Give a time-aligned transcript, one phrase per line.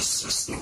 [0.00, 0.58] system.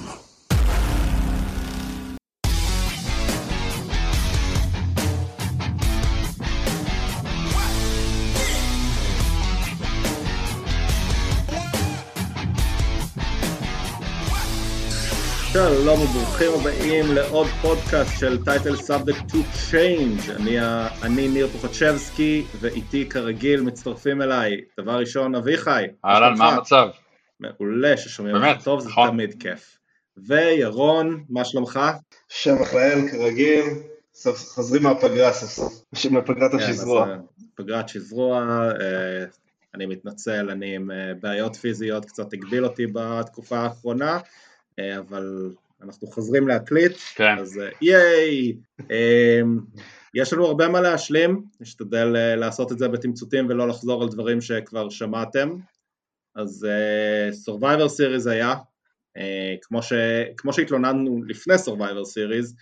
[15.52, 20.56] שלום וברוכים הבאים לעוד פודקאסט של Title Subject to Change אני,
[21.02, 26.88] אני ניר פוחצ'בסקי ואיתי כרגיל מצטרפים אליי דבר ראשון אביחי אהלן, מה המצב?
[27.42, 29.10] מעולה ששומעים אותך טוב זה נכון.
[29.10, 29.78] תמיד כיף
[30.16, 31.80] וירון מה שלומך?
[32.28, 33.64] שם אחראל כרגיל,
[34.34, 37.08] חוזרים מהפגרה סוף סוף, מפגרת כן, השזרוע.
[37.08, 37.16] אה,
[37.54, 39.24] פגרת שזרוע אה,
[39.74, 44.18] אני מתנצל אני עם אה, בעיות פיזיות קצת הגביל אותי בתקופה האחרונה
[44.98, 45.50] אבל
[45.82, 48.56] אנחנו חוזרים להקליט כן, אז ייי!
[48.80, 49.58] אמ,
[50.14, 52.06] יש לנו הרבה מה להשלים, נשתדל
[52.36, 55.56] לעשות את זה בתמצותים ולא לחזור על דברים שכבר שמעתם.
[56.36, 58.54] אז אה, Survivor Series היה,
[59.16, 59.92] אה, כמו, ש,
[60.36, 62.54] כמו שהתלוננו לפני Survivor Series,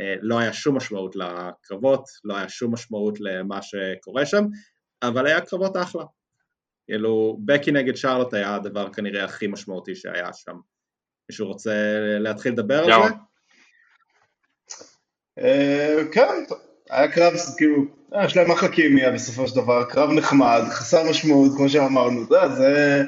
[0.00, 4.44] אה, לא היה שום משמעות לקרבות, לא היה שום משמעות למה שקורה שם,
[5.02, 6.04] אבל היה קרבות אחלה.
[6.86, 10.56] כאילו, בקי נגד שרלוט היה הדבר כנראה הכי משמעותי שהיה שם.
[11.30, 11.72] מישהו רוצה
[12.20, 13.02] להתחיל לדבר על.
[13.02, 13.14] זה?
[16.12, 16.44] כן,
[16.90, 21.52] היה קרב, כאילו, אה, יש להם אחלה קימיה בסופו של דבר, קרב נחמד, חסר משמעות,
[21.56, 22.24] כמו שאמרנו,
[22.56, 23.02] זה,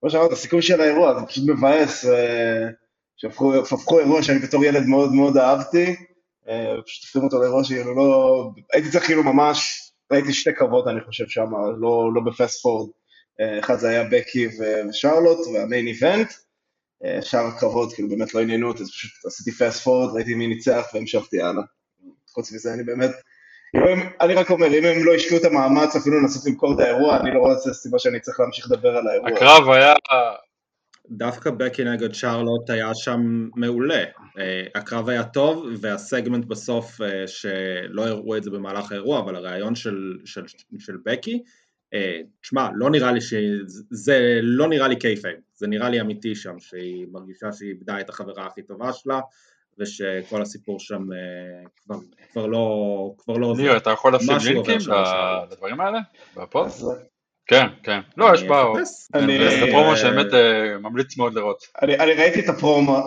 [0.00, 2.68] כמו שאמרת, הסיכום של האירוע, זה פשוט מבאס, אה,
[3.16, 5.96] שהפכו הפכו אירוע שאני בתור ילד מאוד מאוד אהבתי,
[6.48, 11.00] אה, פשוט הופכים אותו לאירוע שכאילו לא, הייתי צריך כאילו ממש, ראיתי שתי קרבות אני
[11.00, 12.90] חושב שם, לא, לא בפסט פורד,
[13.40, 16.32] אה, אחד זה היה בקי ושרלוט והמיין איבנט,
[17.22, 20.86] שאר הקרבות כאילו באמת לא עניינו אותי, אז פשוט עשיתי פסט פורד, ראיתי מי ניצח
[20.94, 21.62] והמשכתי הלאה.
[22.32, 23.10] חוץ מזה אני באמת,
[23.74, 27.20] הם- אני רק אומר, אם הם לא השקיעו את המאמץ אפילו לנסות למכור את האירוע,
[27.20, 29.28] אני לא רואה את זה סיבה שאני צריך להמשיך לדבר על האירוע.
[29.28, 29.92] הקרב היה,
[31.10, 34.04] דווקא בקי נגד שרלוט היה שם מעולה.
[34.38, 39.74] אה, הקרב היה טוב, והסגמנט בסוף, אה, שלא הראו את זה במהלך האירוע, אבל הרעיון
[39.74, 40.42] של, של,
[40.78, 41.42] של בקי,
[41.94, 43.34] אה, תשמע, לא נראה לי ש...
[43.90, 48.08] זה לא נראה לי kayfabe, זה נראה לי אמיתי שם, שהיא מרגישה שהיא איבדה את
[48.08, 49.20] החברה הכי טובה שלה,
[49.80, 51.96] ושכל הסיפור שם אה, כבר,
[52.32, 53.14] כבר לא...
[53.18, 53.62] כבר לא עוזר.
[53.62, 54.78] ניר, אתה יכול לשים links.
[55.50, 55.98] לדברים האלה?
[56.36, 56.66] בפוד?
[56.66, 56.90] אז
[57.46, 58.00] כן, כן.
[58.16, 58.64] לא, יש בה...
[59.60, 61.64] זה פרומו שבאמת אה, ממליץ מאוד לראות.
[61.82, 63.06] אני, ראיתי את הפרומו,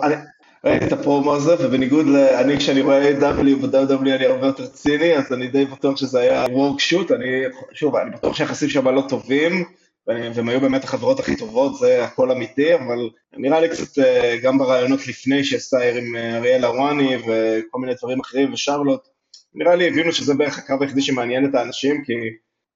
[0.64, 2.16] ראיתי את הפרומו הזה, ובניגוד ל...
[2.16, 6.44] אני כשאני רואה AEW ב-WWE אני הרבה יותר ציני, אז אני די בטוח שזה היה
[6.50, 7.26] worked shoot, אני,
[7.72, 9.64] שוב, אני בטוח שהיחסים שם לא טובים,
[10.06, 14.58] והם היו באמת החברות הכי טובות, זה הכל אמיתי, אבל נראה לי קצת אה, גם
[14.58, 19.08] ברעיונות לפני שעשתה עם אה, אריאל הוואני וכל מיני דברים אחרים ושרלוט,
[19.54, 22.12] נראה לי הבינו שזה בערך הקו היחידי שמעניין את האנשים, כי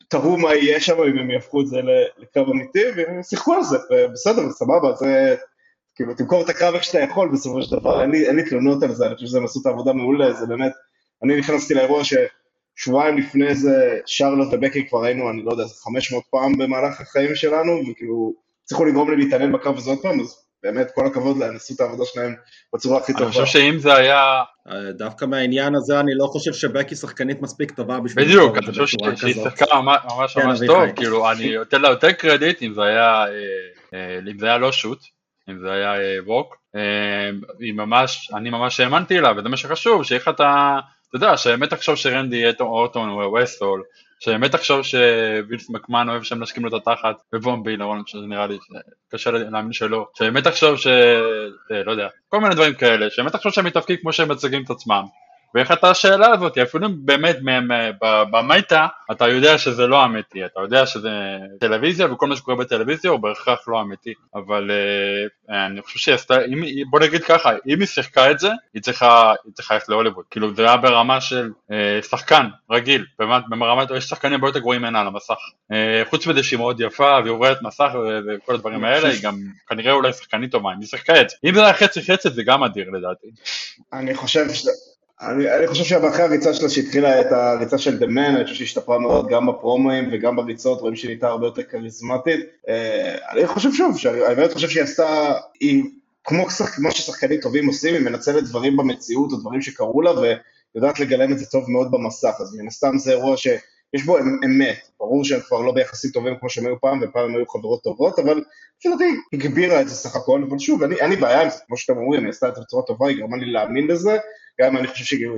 [0.08, 3.62] תראו מה יהיה שם אם הם יהפכו את זה ל- לקרב אמיתי, והם שיחקו על
[3.62, 3.78] זה,
[4.12, 5.36] בסדר, סבבה, זה...
[5.94, 8.82] כאילו, תמכור את הקרב איך שאתה יכול בסופו של דבר, אין לי, אין לי תלונות
[8.82, 10.72] על זה, אני חושב שהם עשו את העבודה מעולה, זה באמת,
[11.22, 12.04] אני נכנסתי לאירוע
[12.78, 17.82] ששבועיים לפני זה, שרלוט ובקי כבר היינו, אני לא יודע, 500 פעם במהלך החיים שלנו,
[17.90, 18.32] וכאילו,
[18.64, 21.80] הצליחו לגרום לי להתעניין בקרב הזה עוד פעם, אז באמת, כל הכבוד להם, עשו את
[21.80, 22.34] העבודה שלהם
[22.74, 23.30] בצורה הכי אני טובה.
[23.30, 24.42] חושב שאם זה היה...
[24.68, 28.86] אה, דווקא מהעניין הזה אני לא חושב שבקי שחקנית מספיק טובה בשביל בדיוק, אני חושב
[28.86, 29.32] שהיא.
[29.32, 30.60] שיחקה ממש ממש כן, ממש.
[30.66, 33.28] טוב, כאילו, אני נותן לה יותר קרדיט אם זה היה, אה,
[33.94, 34.98] אה, אם זה היה לא שוט,
[35.50, 35.92] אם זה היה
[36.26, 36.56] ווק,
[37.60, 40.78] היא ממש, אני ממש האמנתי לה, וזה מה שחשוב, שיהיה לך את ה...
[41.08, 43.82] אתה יודע, שבאמת תחשוב שרנדי אורטון הוא ווסטול,
[44.20, 48.58] שבאמת תחשוב שווילס מקמן אוהב שהם נשקים לו את התחת, ובומבי, למרות שזה נראה לי
[49.12, 50.86] קשה להאמין שלא, שבאמת תחשוב ש...
[50.86, 54.70] אה, לא יודע, כל מיני דברים כאלה, שבאמת תחשוב שהם מתאפקים כמו שהם מציגים את
[54.70, 55.04] עצמם.
[55.54, 57.36] ואיך אתה השאלה הזאת, אפילו באמת
[58.30, 61.10] במטה אתה יודע שזה לא אמיתי, אתה יודע שזה
[61.60, 64.70] טלוויזיה וכל מה שקורה בטלוויזיה הוא בהכרח לא אמיתי, אבל
[65.50, 66.36] אה, אני חושב שהיא עשתה,
[66.90, 70.54] בוא נגיד ככה, אם היא שיחקה את זה, היא צריכה, היא צריכה ללכת להוליווד, כאילו
[70.54, 75.00] זה היה ברמה של אה, שחקן רגיל, באמת, ברמת, יש שחקנים הרבה יותר גרועים ממנה
[75.00, 75.38] על המסך,
[75.72, 77.90] אה, חוץ מזה שהיא מאוד יפה והיא עוברת מסך
[78.26, 79.34] וכל הדברים האלה, היא גם
[79.68, 82.42] כנראה אולי שחקנית טובה, אם היא שיחקה את זה, אם זה היה חצי חצי זה
[82.42, 83.26] גם אדיר לדעתי.
[83.92, 84.66] אני חושב ש...
[85.20, 88.98] אני, אני חושב שאחרי הריצה שלה שהתחילה את הריצה של Man, אני חושב שהיא השתפרה
[88.98, 92.40] מאוד גם בפרומואים וגם בריצות, רואים שהיא נהייתה הרבה יותר כריזמטית.
[92.68, 95.84] אה, אני חושב שוב, שאני אני באמת חושב שהיא עשתה, היא
[96.24, 100.10] כמו, שח, כמו ששחקנים טובים עושים, היא מנצלת דברים במציאות או דברים שקרו לה
[100.74, 104.40] ויודעת לגלם את זה טוב מאוד במסך, אז מן הסתם זה אירוע שיש בו אמ-
[104.44, 107.82] אמת, ברור שהם כבר לא ביחסים טובים כמו שהם היו פעם, ופעם הם היו חברות
[107.82, 108.42] טובות, אבל
[108.84, 108.92] היא
[109.32, 112.22] הגבירה את זה סך הכל, אבל שוב, אין לי בעיה עם זה, כמו שאתם אומרים,
[112.22, 114.18] היא עשתה את זה בצורה טובה, היא גרמה לי להאמין בזה,
[114.60, 115.28] גם אם אני חושב שהיא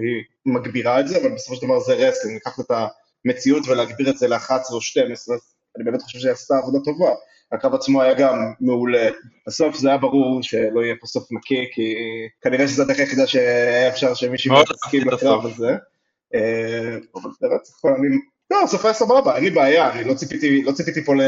[0.46, 2.70] מגבירה את זה, אבל בסופו של דבר זה wrestling, לקחת את
[3.26, 5.40] המציאות ולהגביר את זה ל-11 או 12, אז
[5.76, 7.11] אני באמת חושב שהיא עשתה עבודה טובה.
[7.52, 9.08] הקרב עצמו היה גם מעולה.
[9.46, 11.94] בסוף זה היה ברור שלא יהיה פה סוף נקי, כי
[12.43, 15.46] כנראה שזו הדרך היחידה שהיה אפשר שמישהו יסכים את בקרב.
[15.46, 15.70] הזה.
[16.34, 18.16] אה, אבל באמת, אני...
[18.50, 21.20] לא, הסוף היה סבבה, אין לי בעיה, אני לא ציפיתי, לא ציפיתי פה ל...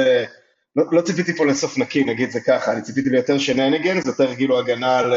[0.76, 4.58] לא, לא ציפיתי פה לסוף נקי, נגיד זה ככה, אני ציפיתי ליותר שנניגנס, יותר כאילו
[4.58, 5.12] הגנה על,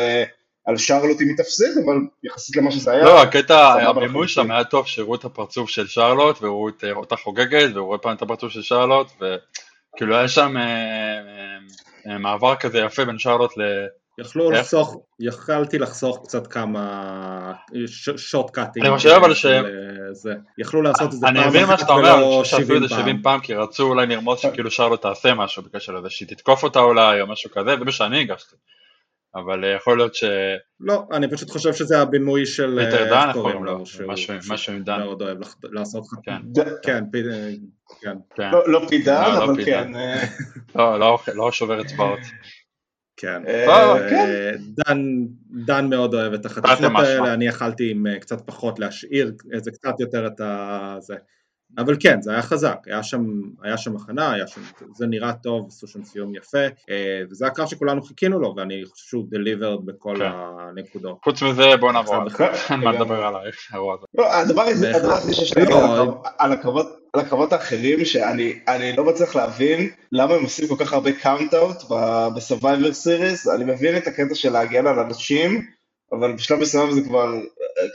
[0.66, 4.28] על שרלוט אם היא תפסיד, אבל יחסית למה שזה היה, לא, הקטע, הבימוי לחלוטין.
[4.28, 8.00] שם היה טוב, שהראו את הפרצוף של שרלוט, והראו את אה, אותה חוגגת, והראו עוד
[8.00, 13.20] פעם את הפרצוף של שרלוט, וכאילו היה שם אה, אה, אה, מעבר כזה יפה בין
[13.20, 13.62] שרלוט ל...
[14.20, 14.52] יכלו?
[14.52, 17.54] לחסוך, יכלתי לחסוך קצת כמה
[18.18, 18.84] שוטקאטים.
[18.84, 19.46] אני חושב אבל ש-
[20.12, 20.34] זה.
[20.58, 22.68] יכלו לעשות את זה אני פעם מבין מה אחת שאתה אומר, ולא אני שעשו את
[22.68, 23.22] 70 זה 70 פעם.
[23.24, 27.22] פעם, כי רצו אולי לרמוז שכאילו שרלוט תעשה משהו בקשר לזה, שהיא תתקוף אותה אולי,
[27.22, 28.56] או משהו כזה, זה מה שאני הגשתי.
[29.36, 30.24] אבל אה, יכול להיות ש...
[30.80, 32.80] לא, אני פשוט חושב שזה הבימוי של...
[32.86, 33.80] פיטר אה, דן, איך קוראים לו?
[34.42, 35.00] משהו- עם דן.
[35.00, 36.20] מאוד אוהב לעשות לך...
[36.24, 36.42] כן,
[36.84, 37.24] כן, פי-
[38.02, 38.52] כן, כן.
[38.52, 39.66] לא, לא פידן, לא, לא אבל.
[39.66, 40.24] כן, אה,
[40.76, 42.20] לא, לא, לא שובר אצבעות.
[43.18, 43.42] כן.
[43.48, 43.66] אה,
[43.96, 44.58] אה, כן.
[44.60, 44.98] דן,
[45.66, 46.46] דן מאוד אוהב את
[46.92, 47.10] משמע.
[47.10, 50.98] האלה, אני יכלתי עם אה, קצת פחות להשאיר איזה קצת יותר את ה...
[51.78, 53.26] אבל כן, זה היה חזק, היה שם,
[53.64, 54.62] היה שם הכנה, היה שם,
[54.96, 56.58] זה נראה טוב, עשו שם סיום יפה,
[56.90, 60.30] אה, וזה הקרב שכולנו חיכינו לו, ואני חושב שהוא delivered בכל כן.
[60.60, 61.18] הנקודות.
[61.24, 62.38] חוץ מזה, בוא נעבור על זה.
[62.38, 62.92] כן, אין מה.
[62.92, 63.42] לדבר עליו,
[63.72, 64.06] האירוע הזה.
[64.18, 64.92] לא, הדבר הזה,
[65.34, 69.90] שיש לי לא, על הקרב- על הקרבות, על הקרבות האחרים, שאני אני לא מצליח להבין
[70.12, 71.78] למה הם עושים כל כך הרבה קאונט-אאוט
[72.36, 75.62] בסורווייבר סיריס, אני מבין את הקטע של להגן על אנשים,
[76.12, 77.34] אבל בשלב מסוים זה כבר,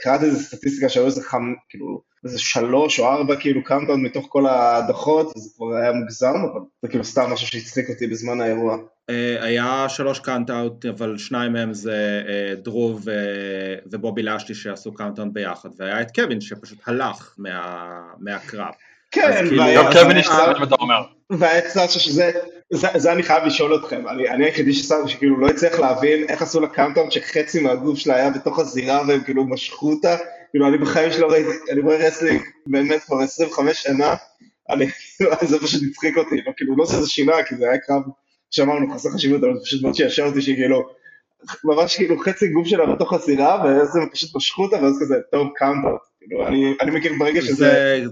[0.03, 1.53] קראתי איזה סטטיסטיקה שהיו איזה חמ...
[1.69, 6.61] כאילו, איזה שלוש או ארבע כאילו count-out מתוך כל ההדחות, וזה כבר היה מוגזם, אבל
[6.81, 8.77] זה כאילו סתם משהו שהצחיק אותי בזמן האירוע.
[9.09, 15.29] אה, היה שלוש count-out, אבל שניים מהם זה אה, דרו ו- ובובי לשלי שעשו count-out
[15.33, 18.71] ביחד, והיה את קווין שפשוט הלך מה- מהקרב.
[19.11, 20.17] כן, כאילו- והיה- גם קווין
[20.63, 21.01] אתה אומר.
[21.29, 22.31] והיה שזה,
[22.73, 26.41] זה, זה אני חייב לשאול אתכם, אני, אני היחידי שסאשה שכאילו לא הצליח להבין איך
[26.41, 30.17] עשו לה count-out שחצי מהגוף שלה היה בתוך הזירה והם כאילו משכו אותה,
[30.51, 34.15] כאילו אני בחיים שלא ראיתי, אני רואה wrestling באמת כבר 25 שנה,
[34.69, 34.85] אני,
[35.49, 38.01] זה פשוט הצחיק אותי, לא, כאילו לא שזה שינה, כי זה היה קרב
[38.51, 40.89] שאמרנו חסר חשיבות, אבל זה פשוט מאוד שישר אותי שכאילו,
[41.63, 45.47] ממש כאילו חצי גוף שלה בתוך הזירה, ואז הם פשוט משכו אותה, ואז כזה, טוב,
[45.55, 48.03] count-out, כאילו, אני, אני מכיר ברגע שזה...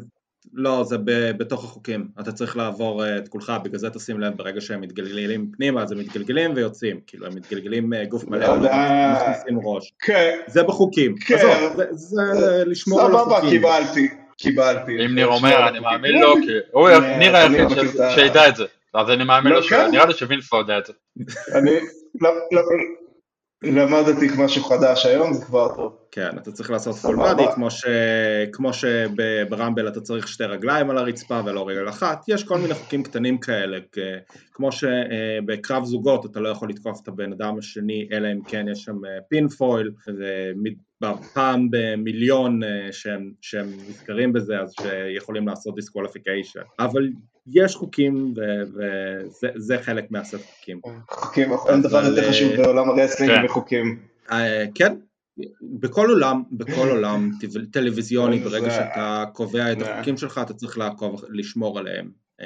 [0.53, 4.38] לא, זה ב, בתוך החוקים, אתה צריך לעבור אה, את כולך, בגלל זה תשים לב,
[4.38, 8.56] ברגע שהם מתגלגלים פנימה, אז הם מתגלגלים ויוצאים, כאילו הם מתגלגלים אה, גוף מלא, לא.
[8.57, 8.69] לא
[9.13, 11.36] מכניסים ראש, כן, זה בחוקים, כן.
[11.36, 14.07] עזוב, זה, זה לשמור על סבבה, החוקים, קיבלתי,
[14.38, 15.06] קיבלתי.
[15.06, 15.80] אם ניר אומר, אני.
[15.80, 17.68] מאמין לו, כי הוא ניר היחיד
[18.15, 18.65] שידע את זה.
[18.94, 19.91] אז אני מאמין לא, לו, כן.
[19.91, 20.94] נראה לי שווינס לא יודע את זה.
[23.64, 25.96] למדתי משהו חדש היום, זה כבר טוב.
[26.12, 27.16] כן, אתה צריך לעשות full.
[27.16, 27.86] body, כמו, ש...
[28.54, 33.04] כמו שברמבל אתה צריך שתי רגליים על הרצפה ולא רגל אחת, יש כל מיני חוקים
[33.04, 33.78] קטנים כאלה.
[34.54, 38.84] כמו שבקרב זוגות אתה לא יכול לתקוף את הבן אדם השני, אלא אם כן יש
[38.84, 39.92] שם אה, pinfall,
[41.34, 47.10] פעם במיליון אה, שהם, שהם נזכרים בזה, אז שיכולים לעשות disqualification, אבל
[47.54, 48.34] יש חוקים
[48.74, 50.81] וזה זה חלק מהסט חוקים.
[51.10, 53.44] חוקים, אין דבר יותר חשוב אה, בעולם ה-wrestling כן.
[53.46, 54.00] מחוקים.
[54.31, 54.96] אה, כן,
[55.62, 61.24] בכל עולם, בכל עולם טל- טלוויזיוני, ברגע שאתה קובע את החוקים שלך, אתה צריך לעקוב,
[61.30, 62.10] לשמור עליהם.
[62.42, 62.46] אה,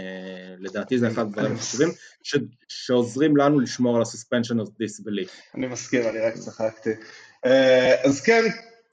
[0.59, 1.89] לדעתי זה אחד הדברים החשובים,
[2.23, 2.35] ש-
[2.67, 5.55] שעוזרים לנו לשמור על ה-suspension of disbelief.
[5.55, 6.89] אני מסכים, אני רק צחקתי.
[8.03, 8.43] אז כן,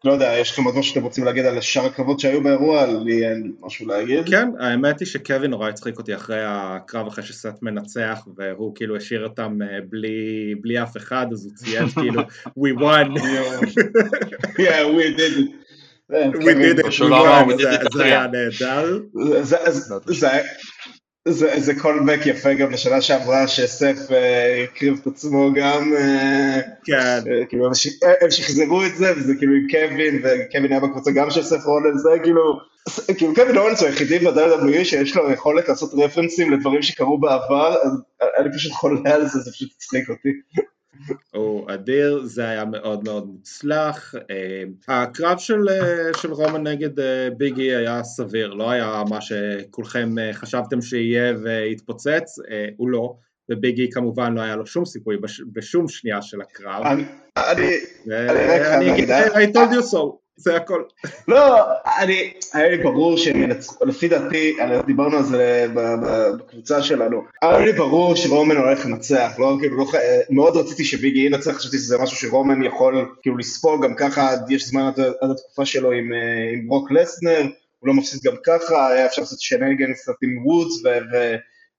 [0.05, 2.87] לא יודע, יש לכם עוד משהו שאתם רוצים להגיד על שאר הקרבות שהיו באירוע?
[3.05, 4.29] לי אין משהו להגיד.
[4.29, 9.25] כן, האמת היא שקווין נורא הצחיק אותי אחרי הקרב, אחרי שסט מנצח, והוא כאילו השאיר
[9.25, 13.19] אותם אה, בלי, בלי אף אחד, אז הוא צייץ כאילו, we won,
[14.59, 15.51] Yeah, we did it.
[16.11, 17.63] we קווין, did it, פשוט we לא אמר, won,
[17.95, 18.99] זה היה נהדר.
[21.29, 26.95] זה- זה- קולבק יפה גם לשנה שעברה שסף אה, הקריב את עצמו גם, אה, כן,
[27.31, 31.11] אה, כאילו הם ש- הם שחזרו את זה וזה כאילו עם קווין וקווין היה בקבוצה
[31.11, 32.43] גם של סף רולנס, זה כאילו,
[33.19, 37.93] כאילו קווין רולנס הוא היחידי ב-WWE שיש לו יכולת לעשות רפרנסים לדברים שקרו בעבר, אז
[38.39, 40.29] אני פשוט חולה על זה, זה פשוט הצחיק אותי.
[41.35, 44.15] הוא אדיר, זה היה מאוד מאוד מוצלח.
[44.31, 50.15] אה, הקרב של, אה, של רומן נגד אה, ביגי היה סביר, לא היה מה שכולכם
[50.33, 52.39] חשבתם שיהיה והתפוצץ,
[52.77, 53.15] הוא לא,
[53.51, 56.83] וביגי כמובן לא היה לו שום סיכוי בש, בשום שנייה של הקרב.
[56.87, 57.05] אני,
[57.37, 57.69] אני,
[58.07, 60.83] אני חייב ואני אגיד, I told you so, זה הכל.
[61.29, 61.59] לא,
[61.99, 64.57] אני, היה לי ברור שהם ינצחו, לפי דעתי,
[64.87, 65.67] דיברנו על זה
[66.39, 69.95] בקבוצה שלנו, היה לי ברור שרומן הולך לנצח, לא, כאילו, לא, ח-
[70.31, 74.83] מאוד רציתי שביגי ינצח, חשבתי שזה משהו שרומן יכול כאילו לספוג, גם ככה יש זמן
[74.83, 76.19] עד, עד התקופה שלו עם, אה,
[76.53, 77.43] עם ברוק לסנר,
[77.79, 81.35] הוא לא מפסיד גם ככה, היה אפשר לעשות שנגן קצת עם וודס, ו- ו-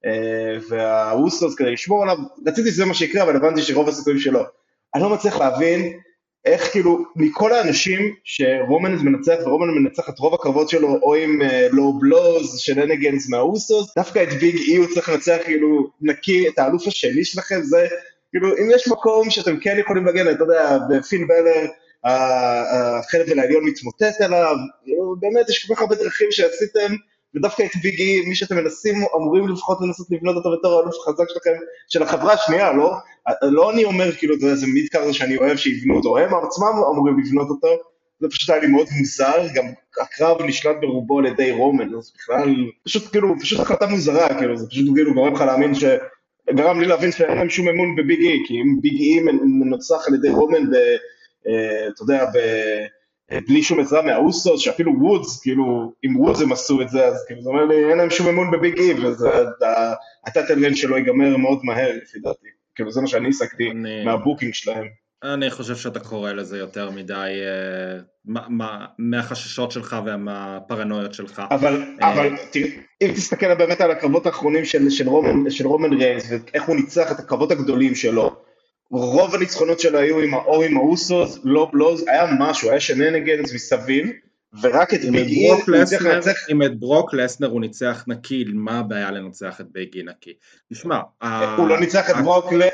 [0.06, 4.44] אה, והאוסוס כדי לשמור עליו, רציתי שזה מה שיקרה, אבל הבנתי שרוב הסיכויים שלא.
[4.96, 5.94] אני לא מצליח להבין
[6.46, 12.00] איך כאילו, מכל האנשים שרומן מנצח, ורומן מנצח את רוב הקרבות שלו, או עם לואו
[12.00, 16.88] בלוז, של אנגנס מהאוסוס, דווקא את ביג אי הוא צריך לנצח כאילו נקי, את האלוף
[16.88, 17.88] השני שלכם, זה
[18.32, 21.66] כאילו, אם יש מקום שאתם כן יכולים להגן, אתה יודע, בפין בלר,
[22.04, 26.96] החלק העליון מתמוטט עליו, כאילו, באמת יש כל כך הרבה דרכים שעשיתם,
[27.36, 31.52] ודווקא את ביגי, מי שאתם מנסים, אמורים לפחות לנסות לבנות אותו בתור האלוף החזק שלכם,
[31.88, 32.92] של החברה השנייה, לא?
[33.44, 37.20] לא אני אומר, כאילו, אתה יודע, זה מידקאר שאני אוהב שיבנו אותו, הם עצמם אמורים
[37.20, 37.68] לבנות אותו,
[38.20, 39.66] זה פשוט היה לי מאוד מוזר, גם
[40.02, 44.68] הקרב נשלט ברובו על ידי רומן, אז בכלל, פשוט כאילו, פשוט החלטה מוזרה, כאילו, זה
[44.70, 45.84] פשוט כאילו גורם לך להאמין ש...
[46.50, 49.20] גרם לי להבין שאין להם שום אמון בביג אי, כי אם ביג אי
[49.60, 50.76] מנוצח על ידי רומן, ו,
[51.48, 52.38] אה, אתה יודע, ב...
[53.48, 57.42] בלי שום עזרה מהאוסוס, שאפילו וודס, כאילו, אם וודס הם עשו את זה, אז כאילו,
[57.42, 58.94] זה אומר לי, אין להם שום אמון בביג אי,
[60.26, 62.48] וה-title שלו ייגמר מאוד מהר, לפי דעתי.
[62.76, 64.06] כאילו, זה מה שאני הסקתי אני...
[64.06, 64.88] מה-booking שלהם.
[65.24, 71.42] אני חושב שאתה קורא לזה יותר מדי אה, מה, מה, מהחששות שלך ומהפרנויות שלך.
[71.52, 72.70] אבל, אה, אבל תראה,
[73.02, 77.12] אם תסתכל באמת על הקרבות האחרונים של, של, רומן, של רומן ריינס ואיך הוא ניצח
[77.12, 78.41] את הקרבות הגדולים שלו,
[78.92, 84.08] רוב הניצחונות שלו היו עם האוס עם האוסוס, לא בלוז, היה משהו, היה shenanigans מסביב,
[84.62, 86.50] ורק את ביג הוא הצליח לנצח.
[86.50, 90.34] אם את ברוק לסנר הוא ניצח נקי, מה הבעיה לנצח את ביג נקי?
[90.74, 91.00] תשמע,
[91.58, 92.66] הוא לא ניצח את ברוק, לא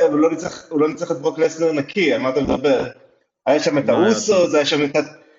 [0.69, 2.85] הוא לא ניצח את ברוק לסנר נקי, על מה אתה מדבר?
[3.45, 4.95] היה שם את האוסוס, היה שם את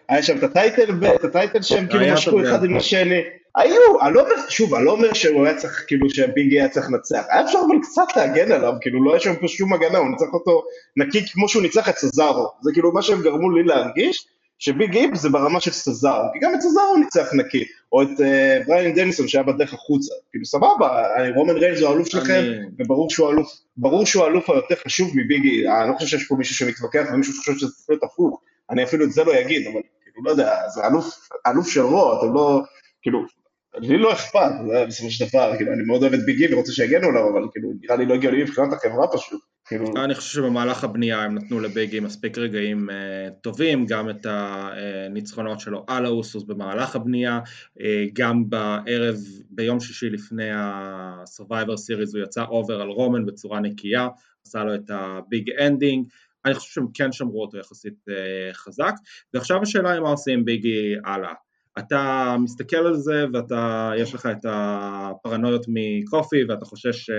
[0.08, 3.20] היה שם את ה-title, את ה-title שהם כאילו משכו אחד עם השני.
[3.56, 6.86] היו, אני לא אומר, שוב, אני לא אומר שהוא היה צריך, כאילו שביגי היה צריך
[6.90, 10.10] לנצח, היה אפשר אבל קצת להגן עליו, כאילו לא היה שם פה שום הגנה, הוא
[10.10, 10.62] ניצח אותו
[10.96, 14.26] נקי כמו שהוא ניצח את סזארו, זה כאילו מה שהם גרמו לי להרגיש,
[14.58, 18.66] שביג איפ זה ברמה של סזארו, כי גם את סזארו ניצח נקי, או את uh,
[18.66, 21.02] בריין דניסון שהיה בדרך החוצה, כאילו סבבה,
[21.34, 22.84] רומן ריינס הוא האלוף שלכם, אני...
[22.84, 26.54] וברור שהוא האלוף, ברור שהוא האלוף היותר חשוב מביגי, אני לא חושב שיש פה מישהו
[26.54, 28.40] שמתווכח ומישהו שחושב שזה צריך להיות הפוך,
[28.70, 32.18] אני אפילו את זה לא אגיד, אבל כאילו, לא יודע, זה אלוף, אלוף של רו,
[32.18, 32.62] אתם לא,
[33.02, 33.37] כאילו,
[33.80, 34.50] לי לא אכפת,
[34.88, 37.96] בסופו של דבר, כאילו, אני מאוד אוהב את ביגי ורוצה שיגנו עליו, אבל כאילו, נראה
[37.96, 39.40] לי לא הגיוני מבחינת החברה פשוט.
[39.68, 39.86] כאילו...
[40.04, 42.92] אני חושב שבמהלך הבנייה הם נתנו לביגי מספיק רגעים uh,
[43.40, 47.40] טובים, גם את הניצחונות שלו על האוסוס במהלך הבנייה,
[47.78, 47.82] uh,
[48.12, 49.16] גם בערב,
[49.50, 54.08] ביום שישי לפני ה-Survivor Series הוא יצא over על רומן בצורה נקייה,
[54.46, 56.06] עשה לו את ה-Big Ending,
[56.44, 58.94] אני חושב שהם כן שמרו אותו יחסית uh, חזק,
[59.34, 61.32] ועכשיו השאלה היא מה עושים ביגי הלאה.
[61.78, 67.10] אתה מסתכל על זה ואתה, יש לך את הפרנויות מקופי ואתה חושש ש,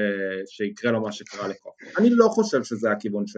[0.48, 1.86] שיקרה לו מה שקרה לקופי.
[1.98, 3.38] אני לא חושב שזה הכיוון ש,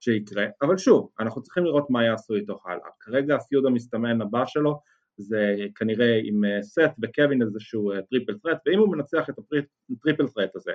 [0.00, 2.88] שיקרה, אבל שוב, אנחנו צריכים לראות מה יעשו איתו הלאה.
[3.00, 4.80] כרגע ה-feud המסתמן הבא שלו
[5.18, 10.28] זה כנראה עם אה, סת' וקווין איזשהו triple אה, threat, ואם הוא מנצח את ה-triple
[10.28, 10.72] threat הזה,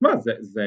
[0.00, 0.66] מה, זה, זה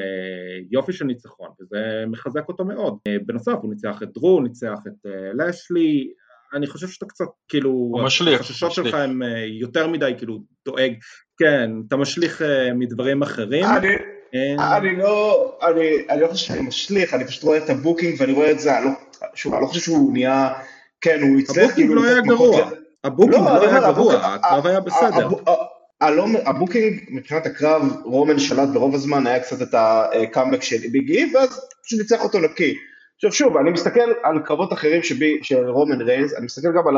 [0.71, 2.97] יופי של ניצחון, וזה מחזק אותו מאוד.
[3.07, 6.13] אה, בנוסף, הוא ניצח את דרו, ניצח את לשלי,
[6.55, 7.97] אני חושב שאתה קצת, כאילו,
[8.35, 10.93] החששות שלך הם אה, יותר מדי, כאילו, דואג,
[11.37, 13.65] כן, אתה משליך אה, מדברים אחרים.
[13.65, 13.87] אני,
[14.35, 18.33] אה, אני לא, אני, אני לא חושב שאני משליך, אני פשוט רואה את ה-booking ואני
[18.33, 18.91] רואה את זה, אני לא,
[19.35, 20.53] שוב, אני לא חושב שהוא נהיה,
[21.01, 22.69] כן, הוא הצליח, ה-booking כאילו, לא היה גרוע,
[23.03, 25.29] ה-booking לא, לא היה גרוע, הקרב היה בסדר.
[26.45, 31.99] ה-booking מבחינת הקרב, רומן שלט ברוב הזמן, היה קצת את ה-comeback של ביגי, ואז פשוט
[31.99, 32.77] ניצח אותו נקי.
[33.15, 36.97] עכשיו שוב, אני מסתכל על קרבות אחרים שבי, של רומן ריינס, אני מסתכל גם על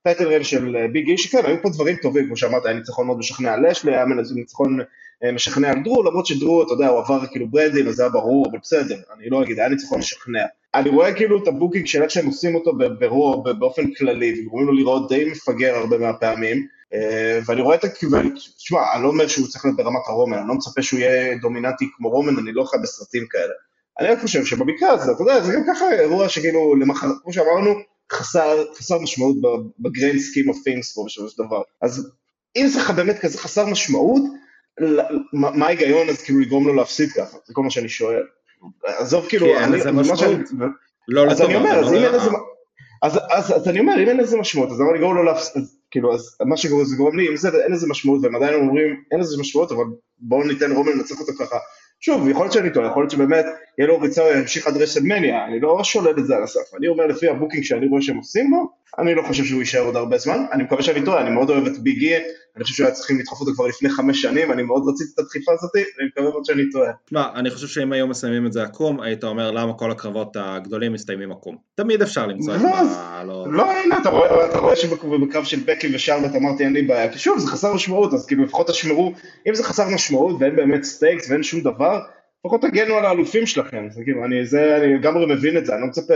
[0.00, 2.74] ה title reign של אה, ביג אי, שכן, היו פה דברים טובים, כמו שאמרת, היה
[2.74, 4.04] ניצחון מאוד משכנע על לשלי, היה
[4.34, 4.78] ניצחון
[5.24, 8.12] אה, משכנע על דרו, למרות שדרו, אתה יודע, הוא עבר כאילו ברנדים, אז זה היה
[8.12, 10.44] ברור, אבל בסדר, אני לא אגיד, היה ניצחון משכנע.
[10.74, 14.66] אני רואה כאילו את ה booking של איך שהם עושים אותו ברור, באופן כללי, וגורמים
[14.66, 19.26] לו לראות די מפגר הרבה מהפעמים, אה, ואני רואה את הכיוון, תשמע, אני לא אומר
[19.26, 22.64] שהוא צריך להיות ברמת הרומן, אני לא מצפה שהוא יהיה דומיננטי כמו רומן, אני לא
[22.64, 23.54] חי בסרטים כאלה.
[23.98, 27.74] אני רק חושב שבמקרה הזה, אתה יודע, זה גם ככה אירוע שכאילו, למחר, כמו שאמרנו,
[28.12, 29.36] חסר, חסר משמעות
[29.78, 31.62] ב grand scheme of things פה בשביל דבר.
[31.82, 32.12] אז
[32.56, 34.22] אם זה באמת כזה חסר משמעות,
[35.32, 37.36] מה ההיגיון אז כאילו לגרום לו להפסיד ככה?
[37.46, 38.22] זה כל מה שאני שואל.
[38.84, 40.40] עזוב כאילו, כי אין לזה משמעות.
[41.08, 42.30] לא אז אני אומר, אז אם אין לזה...
[43.02, 46.14] אז, אז, אז אני אומר, אם אין לזה משמעות, אז למה לגרום לו להפסיד, כאילו,
[46.14, 49.20] אז מה שגורם זה גורם לי, אם זה אין לזה משמעות, והם עדיין אומרים, אין
[49.20, 49.84] לזה משמעות, אבל
[50.18, 51.56] בואו ניתן רומן לנצח אותו ככה,
[52.04, 53.44] שוב, יכול להיות שאני טועה, יכול להיות שבאמת
[53.78, 57.06] יהיה לו ריצה, ימשיך עד WrestleMania, אני לא שולל את זה על הסף, אני אומר
[57.06, 60.18] לפי ה booking שאני רואה שהם עושים בו, אני לא חושב שהוא יישאר עוד הרבה
[60.18, 62.16] זמן, אני מקווה שאני טועה, אני מאוד אוהב את ביג אי,
[62.56, 65.52] אני חושב שהיו צריכים לדחוף אותו כבר לפני חמש שנים, אני מאוד רציתי את הדחיפה
[65.52, 66.90] הזאת, אני מקווה מאוד שאני טועה.
[67.06, 70.92] תשמע, אני חושב שאם היו מסיימים את זה עקום, היית אומר למה כל הקרבות הגדולים
[70.92, 71.56] מסתיימים עקום.
[71.74, 73.24] תמיד אפשר למצוא את לא, ה...
[73.26, 73.52] לא...
[73.52, 74.08] לא, הנה, אתה
[74.58, 78.26] רואה, שבקרב של בקי ושרלט אמרתי אין לי בעיה, כי שוב, זה חסר משמעות, אז
[78.26, 79.12] כאילו לפחות תשמרו,
[79.48, 82.00] אם זה חסר משמעות ואין באמת stakes ואין שום דבר,
[82.44, 85.80] לפחות תגנו על האלופים שלכם, זה כאילו, אני, זה, אני לגמרי מבין את זה, אני
[85.80, 86.14] לא מצפה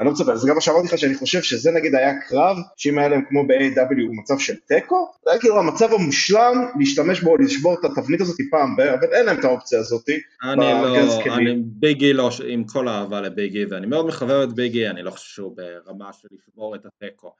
[0.00, 2.98] אני לא מצפה, זה גם מה שאמרתי לך שאני חושב שזה נגיד היה קרב, שאם
[2.98, 7.74] היה להם כמו ב-AEW מצב של תיקו, זה היה כאילו המצב המושלם להשתמש בו, לשבור
[7.74, 8.80] את התבנית הזאת פעם ב...
[8.80, 10.08] אבל אין להם את האופציה הזאת.
[10.42, 15.02] אני לא, אני ביגי לא, עם כל האהבה לביגי, ואני מאוד מחבב את ביגי, אני
[15.02, 17.32] לא חושב שהוא ברמה של לשבור את התיקו.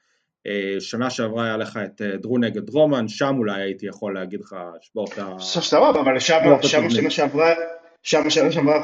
[0.46, 4.40] אה, שנה שעברה היה לך את אה, דרו נגד רומן, שם אולי הייתי יכול להגיד
[4.40, 5.36] לך, שבור את ה...
[5.40, 7.54] סבבה, אבל שם שנה שעברה...
[8.06, 8.78] שם שנה שעברה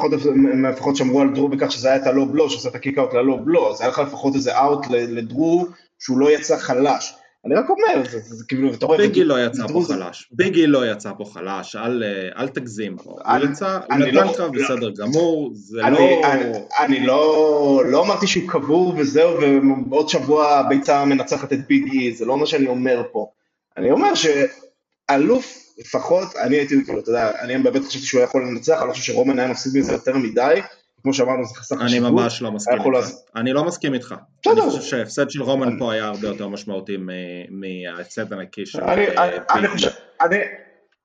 [0.70, 3.70] לפחות שמרו על דרו בכך שזה היה את הלא בלו, שעושה את הקיקאוט ללא בלו,
[3.70, 5.66] אז היה לך לפחות איזה אאוט לדרו
[5.98, 7.14] שהוא לא יצא חלש.
[7.46, 8.98] אני רק אומר, זה, זה, זה כאילו, אתה רואה...
[8.98, 12.02] ביגי לא יצא פה חלש, ביגי לא יצא פה חלש, אל,
[12.36, 13.10] אל תגזים פה.
[13.10, 16.32] הוא יצא, הוא נתן לא- קרב בסדר גמור, זה אני, לא...
[16.32, 16.44] אני,
[16.78, 22.38] אני לא, לא אמרתי שהוא קבור וזהו, ובעוד שבוע ביצה מנצחת את ביגי, זה לא
[22.38, 23.26] מה שאני אומר פה.
[23.76, 28.78] אני אומר שאלוף לפחות, אני הייתי, כאילו, אתה יודע, אני באמת חשבתי שהוא יכול לנצח,
[28.80, 30.60] אני לא חושב שרומן היה מפסיד מזה יותר מדי,
[31.02, 32.08] כמו שאמרנו זה חסר חשיבות.
[32.08, 34.14] אני ממש לא מסכים איתך, אני לא מסכים איתך.
[34.46, 36.96] אני חושב שההפסד של רומן פה היה הרבה יותר משמעותי
[37.50, 38.80] מההפסד הנקי של...
[38.80, 39.28] אה,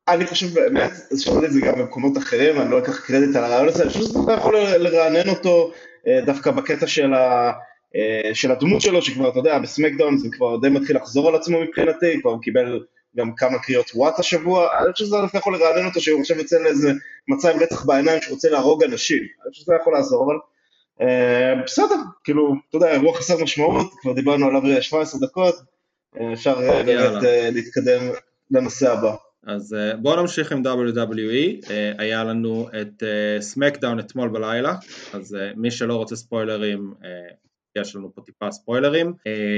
[0.08, 3.68] אני חושב באמת, שמעתי את זה גם במקומות אחרים, אני לא אקח קרדיט על הרעיון
[3.68, 5.72] הזה, אני חושב שזה יכול לרענן אותו
[6.08, 7.52] אה, דווקא בקטע של ה...
[7.96, 11.62] אה, של הדמות שלו, שכבר, אתה יודע, בסמקדאון זה כבר די מתחיל לחזור על עצמו
[11.62, 12.80] מבחינתי, כבר הוא קיבל
[13.18, 16.60] גם כמה קריאות וואט השבוע, אני חושב שזה דווקא יכול לרענן אותו שהוא עכשיו יוצא
[16.60, 16.92] לאיזה
[17.28, 20.36] מצב עם רצח בעיניים שהוא רוצה להרוג אנשים, אני חושב שזה יכול לעזור, אבל
[21.02, 25.56] אה, בסדר, כאילו, אתה יודע, אירוע חסר משמעות, כבר דיברנו עליו 17 דקות,
[26.20, 28.02] אה, אפשר אה, באמת אה, להתקדם
[28.52, 29.16] לנושא הבא.
[29.48, 33.04] אז אה, בואו נמשיך עם WWE, אה, היה לנו את
[33.40, 34.76] SmackDown אתמול בלילה,
[35.14, 36.94] אז מי שלא רוצה ספוילרים,
[37.78, 39.14] יש לנו פה טיפה ספוילרים,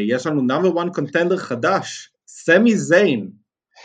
[0.08, 3.30] יש לנו number 1 contender חדש, סמי זיין,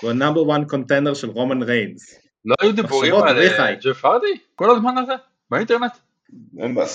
[0.00, 2.14] הוא ה number 1 contender של רומן ריינס.
[2.44, 4.26] לא היו דיבורים על אה, ג'ף הרדי?
[4.54, 5.12] כל הזמן הזה?
[5.50, 5.92] באינטרנט?
[6.58, 6.88] אין בעיה.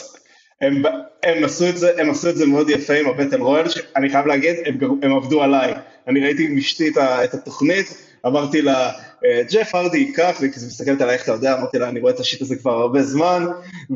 [0.61, 0.83] הם,
[1.23, 3.65] הם, עשו את זה, הם עשו את זה מאוד יפה עם הבטל רויאל,
[3.95, 5.73] אני חייב להגיד, הם, הם עבדו עליי.
[6.07, 6.89] אני ראיתי עם אשתי
[7.23, 8.91] את התוכנית, אמרתי לה,
[9.25, 12.19] אה, ג'ף הרדי ייקח, והיא מסתכלת עליי איך אתה יודע, אמרתי לה, אני רואה את
[12.19, 13.45] השיט הזה כבר הרבה זמן,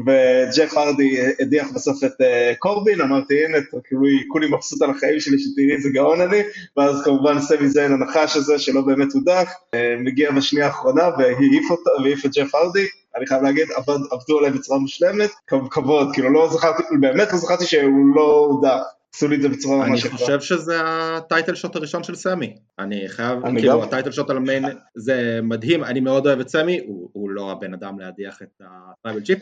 [0.05, 5.39] וג'ף הרדי הדיח בסוף את אה, קורבין, אמרתי, הנה, כאילו, כולי מבסוט על החיים שלי,
[5.39, 6.41] שתראי איזה גאון אני,
[6.77, 12.31] ואז כמובן סמי זיין הנחש הזה, שלא באמת הודח, אה, מגיע בשנייה האחרונה והעיף את
[12.37, 12.85] ג'ף הרדי,
[13.17, 15.29] אני חייב להגיד, עבד, עבדו עליי בצורה מושלמת,
[15.71, 18.83] כבוד, כאילו לא זכרתי, באמת לא זכרתי שהוא לא הודח.
[19.15, 20.09] עשו לי את זה בצורה ממש יפה.
[20.09, 22.55] אני חושב שזה הטייטל שוט הראשון של סמי.
[22.79, 23.87] אני חייב, אני כאילו, גם...
[23.87, 27.29] ה title shot על ה main, זה מדהים, אני מאוד אוהב את סמי, הוא, הוא
[27.29, 29.39] לא הבן אדם להדיח את ה tribal chief,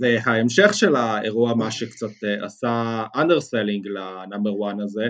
[0.00, 5.08] וההמשך של האירוע, מה שקצת אה, עשה underselling ל number 1 הזה,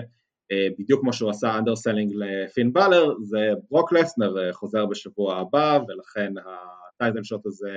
[0.51, 5.79] אה, בדיוק כמו שהוא עשה underselling לפין באלור, זה ברוק לסנר אה, חוזר בשבוע הבא,
[5.87, 7.71] ולכן ה title shot הזה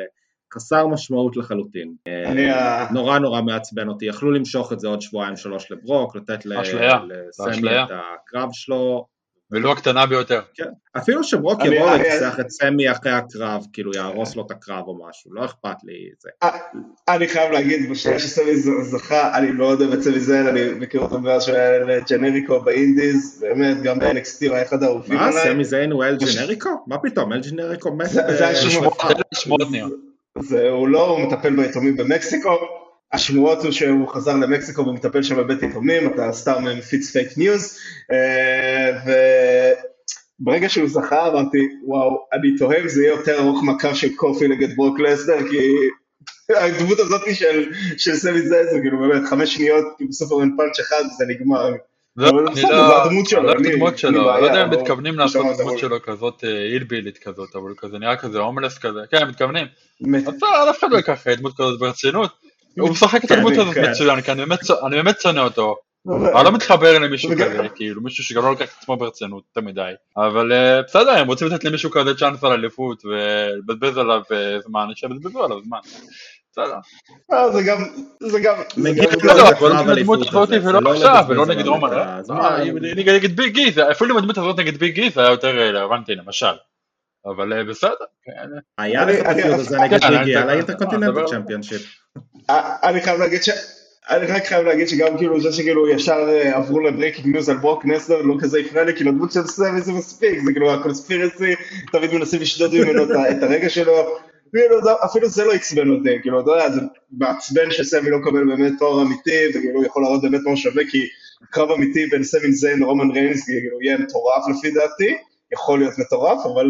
[0.57, 1.95] חסר משמעות לחלוטין.
[2.09, 7.71] אה, נורא נורא מעצבן אותי, יכלו למשוך את זה עוד שבועיים שלוש לברוק, לתת לסמי
[7.71, 9.07] את הקרב שלו.
[9.51, 10.41] ולו הקטנה ביותר.
[10.55, 15.09] כן, אפילו שברוק יבוא לנצח את סמי אחרי הקרב, כאילו יהרוס לו את הקרב או
[15.09, 16.31] משהו, לא אכפת לי זה.
[16.43, 16.59] אה,
[17.09, 21.21] אני חייב להגיד, בשנייה שסמי זכה, אני מאוד אוהב את סמי זיין, אני מכיר אותו
[21.21, 25.35] מאז שהוא היה אל ג'נריקו ב indies, באמת, גם ב-NXT הוא היה אחד האהובים עליי.
[25.35, 26.71] מה, סמי זיין הוא אל ג'נריקו?
[26.87, 28.09] מה פתאום, אל ג'נריקו מת?
[28.11, 28.57] זה היה
[29.35, 29.89] שמות נראה.
[30.41, 32.59] זה, הוא לא, הוא מטפל ביתומים במקסיקו,
[33.13, 37.79] השמועות הוא שהוא חזר למקסיקו ומטפל שם בבית יתומים, אתה סתם מפיץ fake news,
[40.41, 44.49] וברגע שהוא זכה אמרתי, וואו, אני תוהה אם זה יהיה יותר ארוך מהקרב של קופי
[44.49, 45.59] נגד ברוק לסנר, כי
[46.55, 51.25] הדמות הזאת של, של סמי זה כאילו באמת חמש שניות, כאילו Superman punch אחד וזה
[51.29, 51.73] נגמר.
[52.17, 52.55] לא, לא,
[53.27, 57.57] שלו, אני לא הדמות שלו, לא יודע אם מתכוונים לעשות דמות שלו כזאת אילבילית כזאת,
[57.57, 59.67] אבל כזה נראה כזה הומלס כזה, כן, מתכוונים.
[60.71, 62.31] אף אחד לא ייקח דמות כזאת ברצינות.
[62.79, 65.77] הוא משחק את הדמות הזאת מצוין, כי אני באמת שונא אותו.
[66.09, 69.93] אני לא מתחבר למישהו כזה, כאילו מישהו שגם לא לוקח את עצמו ברצינות יותר מדי,
[70.17, 70.53] אבל
[70.85, 74.23] בסדר, הם רוצים לתת למישהו כזה צ'אנס על אליפות ולבזבז עליו
[74.67, 75.79] זמן, שיבזבזו עליו זמן.
[76.59, 77.53] בסדר.
[77.53, 77.79] זה גם,
[78.23, 81.91] זה גם, מגיע לו, אבל לא הדמות הזאת ולא עכשיו, ולא נגד רומן,
[82.97, 86.47] נגד ביג אי, אפילו אם הדמות הזאת נגד ביג אי זה היה יותר רלוונטי למשל,
[87.27, 87.91] אבל בסדר.
[88.79, 91.83] היה לך את ה feud הזה נגד ביג אי על ה Intercontinental Championship.
[92.83, 93.51] אני חייב להגיד ש...
[94.11, 97.57] אני רק חייב להגיד שגם כאילו זה שכאילו ישר אה, עברו ל breaking news על
[97.57, 100.82] ברוק לסנר לא כזה הפריע לי, כאילו הדמות של סמי זה מספיק, זה כאילו ה
[100.82, 101.55] conspiracy,
[101.93, 104.19] תמיד מנסים לשדוד ממנו את הרגע שלו,
[105.05, 109.03] אפילו זה לא עצבן אותי, כאילו, אתה יודע, זה מעצבן שסמי לא מקבל באמת תואר
[109.03, 110.99] אמיתי, וכאילו יכול להראות באמת מה שווה, כי
[111.51, 115.17] קרב אמיתי בין סמי זיין לרומן ריינס, כאילו, יהיה מטורף לפי דעתי,
[115.53, 116.67] יכול להיות מטורף, אבל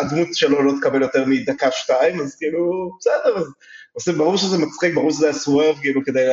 [0.00, 3.46] הדמות שלו לא תקבל יותר מדקה-שתיים, אז כאילו, בסדר, אז
[3.92, 6.26] עושים, ברור שזה מצחיק, ברור שזה היה swerve, כאילו, כדי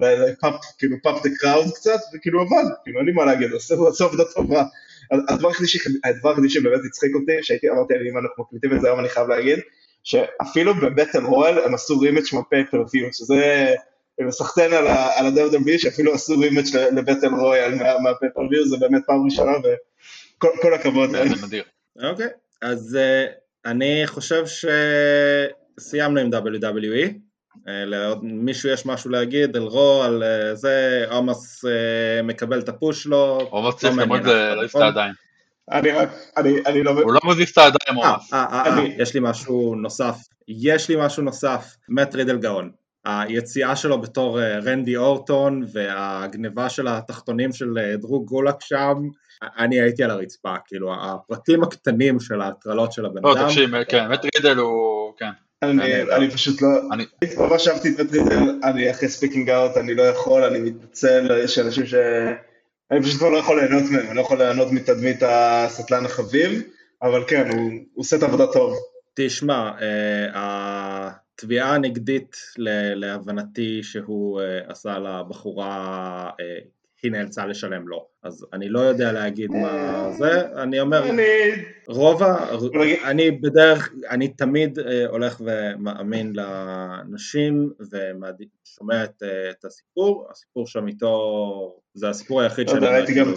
[0.00, 4.24] לפאפ, כאילו, pop the crowd קצת, וכאילו עבד, כאילו, אין לי מה להגיד, עושה עבודה
[4.34, 4.62] טובה.
[5.28, 9.28] הדבר היחידי שבאמת הצחיק אותי, שהייתי, אמרתי, אם אנחנו מקליטים את זה היום, אני חייב
[9.28, 9.58] להגיד,
[10.04, 13.74] שאפילו ב battle royal הם עשו rematch מה pay-per-view, שזה
[14.20, 19.52] מסחטיין על ה-WWE שאפילו עשו רימץ' לבטל רואל מהפייפריוויו, זה באמת פעם ראשונה
[20.38, 21.10] וכל הכבוד.
[21.10, 21.62] זה נדיר.
[22.02, 22.26] אוקיי,
[22.62, 22.98] אז
[23.66, 24.44] אני חושב
[25.78, 27.08] שסיימנו עם WWE.
[27.66, 30.22] לעוד מישהו יש משהו להגיד על רו, על
[30.54, 31.64] זה, עומס
[32.24, 33.48] מקבל את הפוש שלו.
[33.50, 35.12] עומס צריך ללמוד להעיף את הידיים.
[35.72, 36.90] אני רק, אני, אני לא...
[36.90, 38.32] הוא לא מזיז את הידיים עומס.
[38.32, 40.16] אה, אה, אה, יש לי משהו נוסף.
[40.48, 41.76] יש לי משהו נוסף.
[41.88, 42.70] מת רידל גאון.
[43.04, 48.94] היציאה שלו בתור רנדי אורטון והגניבה של התחתונים של דרו גולאק שם,
[49.42, 53.36] אני הייתי על הרצפה, כאילו הפרטים הקטנים של ההטרלות של הבן אדם.
[53.36, 55.30] לא, תקשיב, כן, מת רידל הוא, כן.
[55.62, 57.04] אני פשוט לא, אני
[57.38, 61.58] ממש אהבתי את מת רידל, אני אחרי Speaking Out, אני לא יכול, אני מתנצל, יש
[61.58, 61.94] אנשים ש...
[62.90, 66.62] אני פשוט כבר לא יכול ליהנות מהם, אני לא יכול ליהנות מתדמית הסטלן החביב,
[67.02, 68.76] אבל כן, הוא עושה את העבודה טוב.
[69.14, 69.70] תשמע,
[70.34, 72.36] התביעה הנגדית
[72.94, 76.30] להבנתי שהוא עשה לבחורה,
[77.02, 81.10] היא נאלצה לשלם לו, אז אני לא יודע להגיד מה זה, אני אומר,
[81.88, 82.48] רוב ה...
[83.04, 89.04] אני בדרך, אני תמיד הולך ומאמין לנשים ושומע
[89.50, 92.86] את הסיפור, הסיפור שם איתו זה הסיפור היחיד שאני...
[92.86, 93.34] ראיתי גם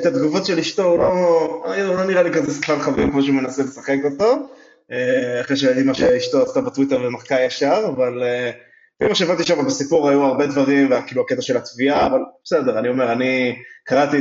[0.00, 0.98] את התגובות של אשתו, הוא
[1.76, 4.48] לא נראה לי כזה שחקן חביב כמו שהוא מנסה לשחק אותו,
[5.40, 8.22] אחרי שראיתי מה שאשתו עשתה בטוויטר ומחקה ישר, אבל
[9.02, 13.12] כמו שהבנתי שם בסיפור היו הרבה דברים, וכאילו הקטע של התביעה, אבל בסדר, אני אומר,
[13.12, 14.18] אני קראתי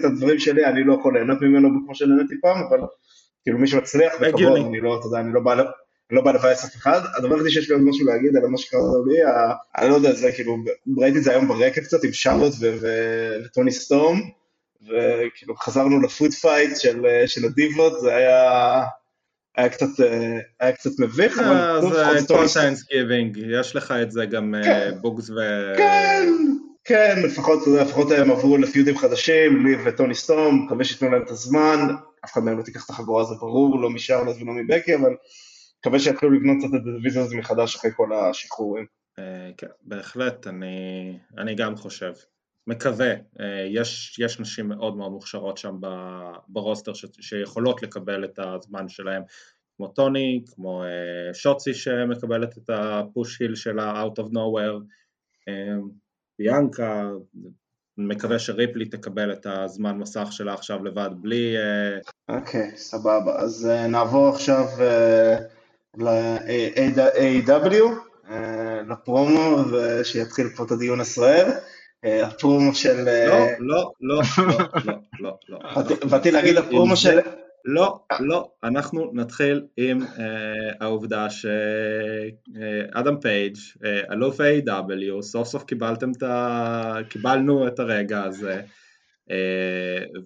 [0.00, 2.78] את הדברים שלי, אני לא יכול ליהנות ממנו כמו שנהניתי פעם, אבל
[3.42, 5.62] כאילו מי שמצליח בכבוד, אני לא, אתה יודע, אני לא בא...
[6.12, 8.80] לא בא לבאס אף אחד, הדבר היחידי שיש לי עוד משהו להגיד על מה שקרה
[9.06, 9.18] לי,
[9.78, 10.56] אני לא יודע, זה כאילו,
[10.98, 12.52] ראיתי את זה היום ברקע קצת עם שרלוט
[13.44, 14.30] וטוני סטורם,
[14.82, 16.76] וכאילו חזרנו ל food fight
[17.26, 18.82] של הדיוות, זה היה...
[19.56, 19.86] היה קצת,
[20.60, 21.80] היה קצת מביך, אבל...
[22.18, 24.54] זה כל Thanksgiving, יש לך את זה גם
[25.00, 25.34] בוגס ו...
[25.76, 26.28] כן,
[26.84, 31.78] כן, לפחות, לפחות הם עברו לפיודים חדשים, לי וטוני סטורם, מקווה שייתנו להם את הזמן,
[32.24, 35.14] אף אחד מהם לא תיקח את החגורה, זה ברור, לא משרלוט ולא מבקי, אבל
[35.80, 38.86] מקווה שיתחילו לבנות קצת את הדיוויזיה הזאת מחדש אחרי כל השחרורים.
[39.56, 40.46] כן, בהחלט,
[41.38, 42.12] אני גם חושב.
[42.66, 43.12] מקווה,
[43.68, 45.76] יש, יש נשים מאוד מאוד מוכשרות שם
[46.48, 49.22] ברוסטר ש, שיכולות לקבל את הזמן שלהם,
[49.76, 50.84] כמו טוני, כמו
[51.32, 54.80] שוצי שמקבלת את הפוש היל שלה out of nowhere,
[56.38, 57.10] ביאנקה,
[57.98, 61.54] מקווה שריפלי תקבל את הזמן מסך שלה עכשיו לבד בלי...
[62.28, 64.64] אוקיי, okay, סבבה, אז נעבור עכשיו
[65.98, 67.84] ל-AW,
[68.88, 71.46] לפרומו, ושיתחיל פה את הדיון הסוער.
[72.04, 73.04] הפרומו של...
[73.28, 74.20] לא, לא, לא,
[74.84, 75.58] לא, לא, לא.
[76.10, 77.18] באתי להגיד הפרומו של...
[77.64, 80.00] לא, לא, אנחנו נתחיל עם
[80.80, 83.56] העובדה שאדם פייג',
[84.12, 86.96] אלוף A.W, סוף סוף קיבלתם את ה...
[87.08, 88.62] קיבלנו את הרגע הזה,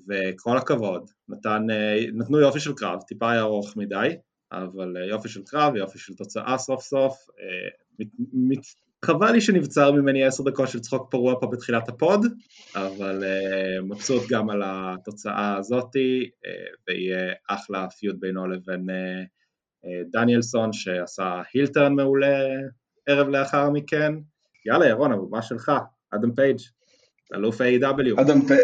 [0.09, 1.11] וכל הכבוד,
[2.15, 4.17] נתנו יופי של קרב, טיפה היה ארוך מדי,
[4.53, 7.17] אבל יופי של קרב, יופי של תוצאה סוף סוף,
[9.05, 12.27] חבל לי שנבצר ממני עשר דקות של צחוק פרוע פה בתחילת הפוד,
[12.77, 16.49] אבל אה, מבסוט גם על התוצאה הזאתי, אה,
[16.89, 19.27] ויהיה אחלה feud בינו לבין אה,
[19.85, 22.37] אה, דניאלסון שעשה heel turn מעולה
[23.09, 24.13] ערב לאחר מכן.
[24.67, 25.73] יאללה ירון, הבמה שלך,
[26.15, 26.59] אדם פייג',
[27.35, 28.61] אלוף AEW אדם פייג',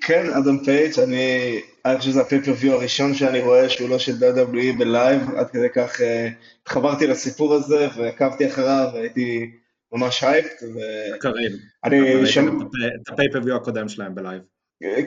[0.00, 4.12] כן, אדם פייג', אני, אני חושב שזה ה pay-per-view הראשון שאני רואה שהוא לא של
[4.12, 6.00] WWE בלייב, עד כדי כך
[6.62, 9.50] התחברתי לסיפור הזה ועקבתי אחריו והייתי...
[9.94, 10.62] ממש hyped.
[11.20, 11.52] קרים.
[11.84, 12.50] אני שומע...
[13.02, 14.42] את ה pay-per-view הקודם שלהם בלייב.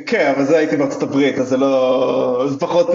[0.05, 2.47] כן, אבל זה הייתי בארצות הברית, אז זה לא...
[2.49, 2.87] זה פחות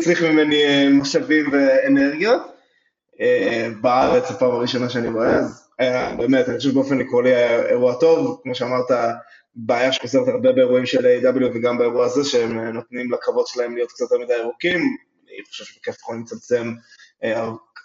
[0.00, 2.42] צריך ממני משאבים ואנרגיות.
[3.80, 5.66] בארץ, הפעם הראשונה שאני רואה, אז
[6.18, 8.90] באמת, אני חושב שבאופן עקרוני היה אירוע טוב, כמו שאמרת,
[9.54, 11.44] בעיה שחוזרת הרבה באירועים של A.W.
[11.54, 15.98] וגם באירוע הזה, שהם נותנים לקרבות שלהם להיות קצת יותר מדי ארוכים, אני חושב שבכיף
[15.98, 16.72] יכולים לצמצם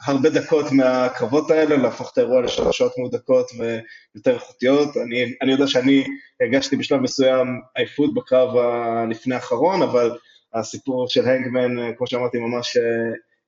[0.03, 3.51] הרבה דקות מהקרבות האלה, להפוך את האירוע לשלוש שעות מהודקות
[4.15, 4.97] ויותר איכותיות.
[4.97, 6.03] אני, אני יודע שאני
[6.41, 10.17] הרגשתי בשלב מסוים עייפות בקרב הלפני האחרון, אבל
[10.53, 12.77] הסיפור של הנגמן, כמו שאמרתי, ממש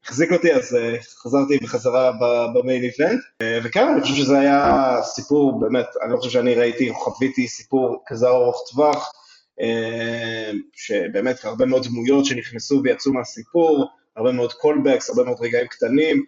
[0.05, 0.77] החזיק אותי, אז
[1.23, 2.12] חזרתי בחזרה
[2.53, 3.19] במיין איבנט.
[3.63, 8.03] וכן, אני חושב שזה היה סיפור, באמת, אני לא חושב שאני ראיתי או חוויתי סיפור
[8.07, 9.12] כזה ארוך טווח.
[10.73, 16.25] שבאמת הרבה מאוד דמויות שנכנסו ויצאו מהסיפור, הרבה מאוד קולבקס, הרבה מאוד רגעים קטנים.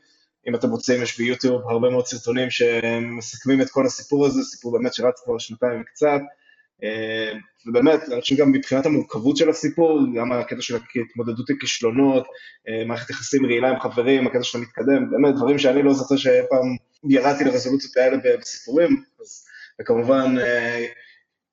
[0.48, 4.94] אם אתם רוצים, יש ביוטיוב הרבה מאוד סרטונים שמסכמים את כל הסיפור הזה, סיפור באמת
[4.94, 6.22] שרץ כבר שנתיים וקצת.
[7.66, 12.28] ובאמת, אני חושב גם מבחינת המורכבות של הסיפור, גם הקטע של התמודדות עם כישלונות,
[12.88, 16.76] מערכת יחסים רעילה עם חברים, הקטע של המתקדם, באמת דברים שאני לא זוכר שאי פעם
[17.10, 19.46] ירדתי לרזולוציות האלה בסיפורים, אז,
[19.82, 20.36] וכמובן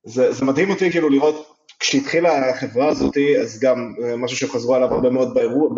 [0.05, 4.95] זה, זה מדהים אותי כאילו לראות כשהתחילה החברה הזאת, אז גם אה, משהו שחזרו עליו
[4.95, 5.69] הרבה מאוד באירוע,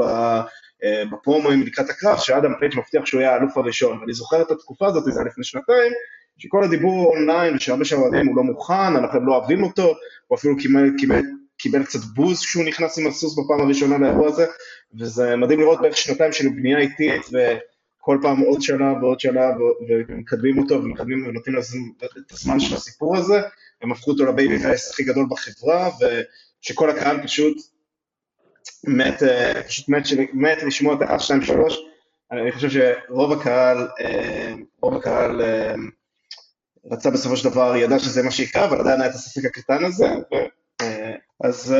[0.84, 3.98] אה, בפרומואים לקראת הקרב, שאדם פייג' מבטיח שהוא יהיה האלוף הראשון.
[3.98, 5.92] ואני זוכר את התקופה הזאת, זה היה לפני שנתיים,
[6.38, 9.94] שכל הדיבור אונליין, ושהרבה שאוהדים הוא לא מוכן, אנחנו לא אוהבים אותו,
[10.26, 11.22] הוא אפילו קיבל, קיבל,
[11.58, 14.46] קיבל קצת בוז כשהוא נכנס עם הסוס בפעם הראשונה לאירוע הזה,
[14.98, 19.42] וזה מדהים לראות בערך שנתיים של בנייה איטית, וכל פעם עוד שנה ועוד שנה,
[19.88, 21.62] ומקדמים אותו, ומקדמים ונותנים לו
[22.26, 23.40] את הזמן של הסיפור הזה,
[23.82, 25.90] הם הפכו אותו לבייבי פייס הכי גדול בחברה,
[26.60, 27.56] ושכל הקהל פשוט
[28.84, 31.78] מת, אה, פשוט מת, מת לשמוע את ה 2, 3.
[32.32, 35.74] אני חושב שרוב הקהל, אה, רוב הקהל אה,
[36.90, 40.06] רצה בסופו של דבר, ידע שזה מה שיקרה, אבל עדיין היה את הספק הקטן הזה.
[41.44, 41.74] אז,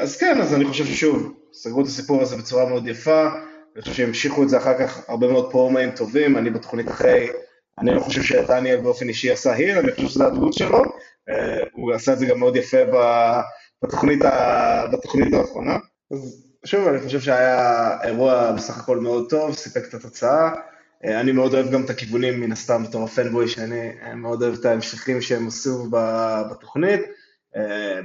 [0.00, 3.28] אז כן, אז אני חושב ששוב, סגרו את הסיפור הזה בצורה מאוד יפה,
[3.74, 7.28] אני חושב שהמשיכו את זה אחר כך הרבה מאוד פרומאים טובים, אני בתוכנית אחרי,
[7.80, 10.82] אני לא חושב שדניאל באופן אישי עשה היל, אני חושב שזה הדמות שלו,
[11.72, 12.78] הוא עשה את זה גם מאוד יפה
[13.82, 14.20] בתוכנית,
[14.92, 15.76] בתוכנית האחרונה.
[16.12, 20.50] אז שוב, אני חושב שהיה אירוע בסך הכל מאוד טוב, סיפק את התוצאה.
[21.04, 24.64] אני מאוד אוהב גם את הכיוונים, מן הסתם, בתור ה fanboy, שאני מאוד אוהב את
[24.64, 25.86] ההמשכים שהם עשו
[26.50, 27.00] בתוכנית.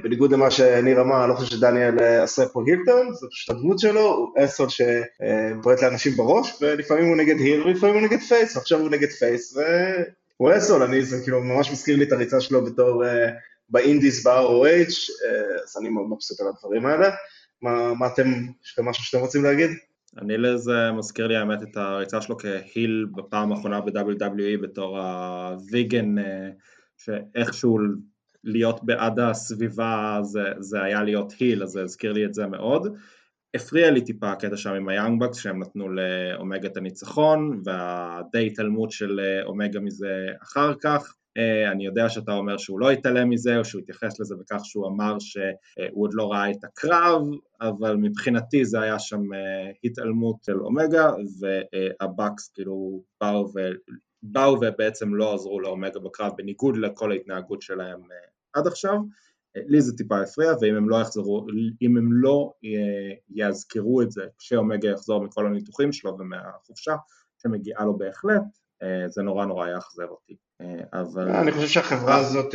[0.02, 3.78] בניגוד למה שניר אמר, אני לא חושב שדניאל עשה פה heel turn, זו פשוט הדמות
[3.78, 8.80] שלו, הוא אסון שבועט לאנשים בראש, ולפעמים הוא נגד heel ולפעמים הוא נגד face, ועכשיו
[8.80, 9.58] הוא נגד face,
[10.36, 13.04] הוא asshole, אני, זה כאילו ממש מזכיר לי את הריצה שלו בתור
[13.68, 15.10] ב indies ב-ROH,
[15.64, 17.10] אז אני מאוד מבסוט על הדברים האלה.
[17.62, 18.28] מה, מה אתם,
[18.64, 19.70] יש לכם משהו שאתם רוצים להגיד?
[20.18, 26.14] אני לזה מזכיר לי האמת את הריצה שלו כהיל בפעם האחרונה ב-WWE בתור הוויגן,
[26.96, 27.78] שאיכשהו
[28.44, 32.96] להיות בעד הסביבה זה, זה היה להיות היל, אז זה הזכיר לי את זה מאוד.
[33.54, 38.90] הפריע לי טיפה הקטע שם עם היאנג בקס שהם נתנו לאומגה את הניצחון והדי התעלמות
[38.90, 43.58] של אה, אומגה מזה אחר כך אה, אני יודע שאתה אומר שהוא לא התעלם מזה
[43.58, 45.44] או שהוא התייחס לזה בכך שהוא אמר שהוא
[45.94, 47.22] עוד לא ראה את הקרב
[47.60, 53.60] אבל מבחינתי זה היה שם אה, התעלמות של אומגה והבקס כאילו באו, ו...
[54.22, 58.00] באו ובעצם לא עזרו לאומגה בקרב בניגוד לכל ההתנהגות שלהם
[58.54, 58.96] עד עכשיו
[59.56, 61.46] לי זה טיפה הפריע, ואם הם לא יחזרו,
[61.82, 62.52] אם הם לא
[63.30, 66.94] יזכרו את זה כשאומגה יחזור מכל הניתוחים שלו ומהחופשה
[67.42, 68.42] שמגיעה לו בהחלט,
[68.82, 71.30] אה, זה נורא נורא יאכזב אותי, אה, אבל...
[71.30, 72.54] אני חושב שהחברה הזאת,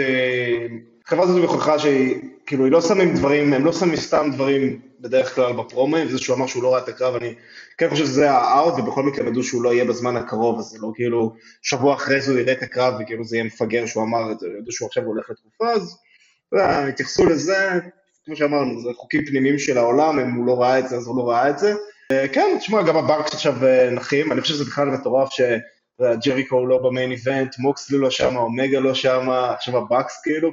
[1.10, 4.82] אה, החברה הזאת מוכיחה שהיא, כאילו, היא לא שמים דברים, הם לא שמים סתם דברים
[5.00, 7.34] בדרך כלל בפרומים, וזה שהוא אמר שהוא לא ראה את הקרב, אני
[7.78, 10.92] כן חושב שזה האאוט, ובכל מקרה ידעו שהוא לא יהיה בזמן הקרוב, אז זה לא
[10.96, 14.40] כאילו, שבוע אחרי זה הוא יראה את הקרב, וכאילו זה יהיה מפגר שהוא אמר את
[14.40, 15.98] זה, ידעו שהוא עכשיו הולך לתקופה, אז...
[16.54, 17.70] התייחסו לזה,
[18.26, 21.18] כמו שאמרנו, זה חוקים פנימיים של העולם, אם הוא לא ראה את זה אז הוא
[21.18, 21.74] לא ראה את זה.
[22.34, 26.78] כן, תשמע, גם הברקס עכשיו אה, נחים, אני חושב שזה בכלל מטורף שג'ריקו הוא לא
[26.78, 30.52] במיין איבנט, מוקסלי לא שם, אומגה לא שם, עכשיו הבקס כאילו,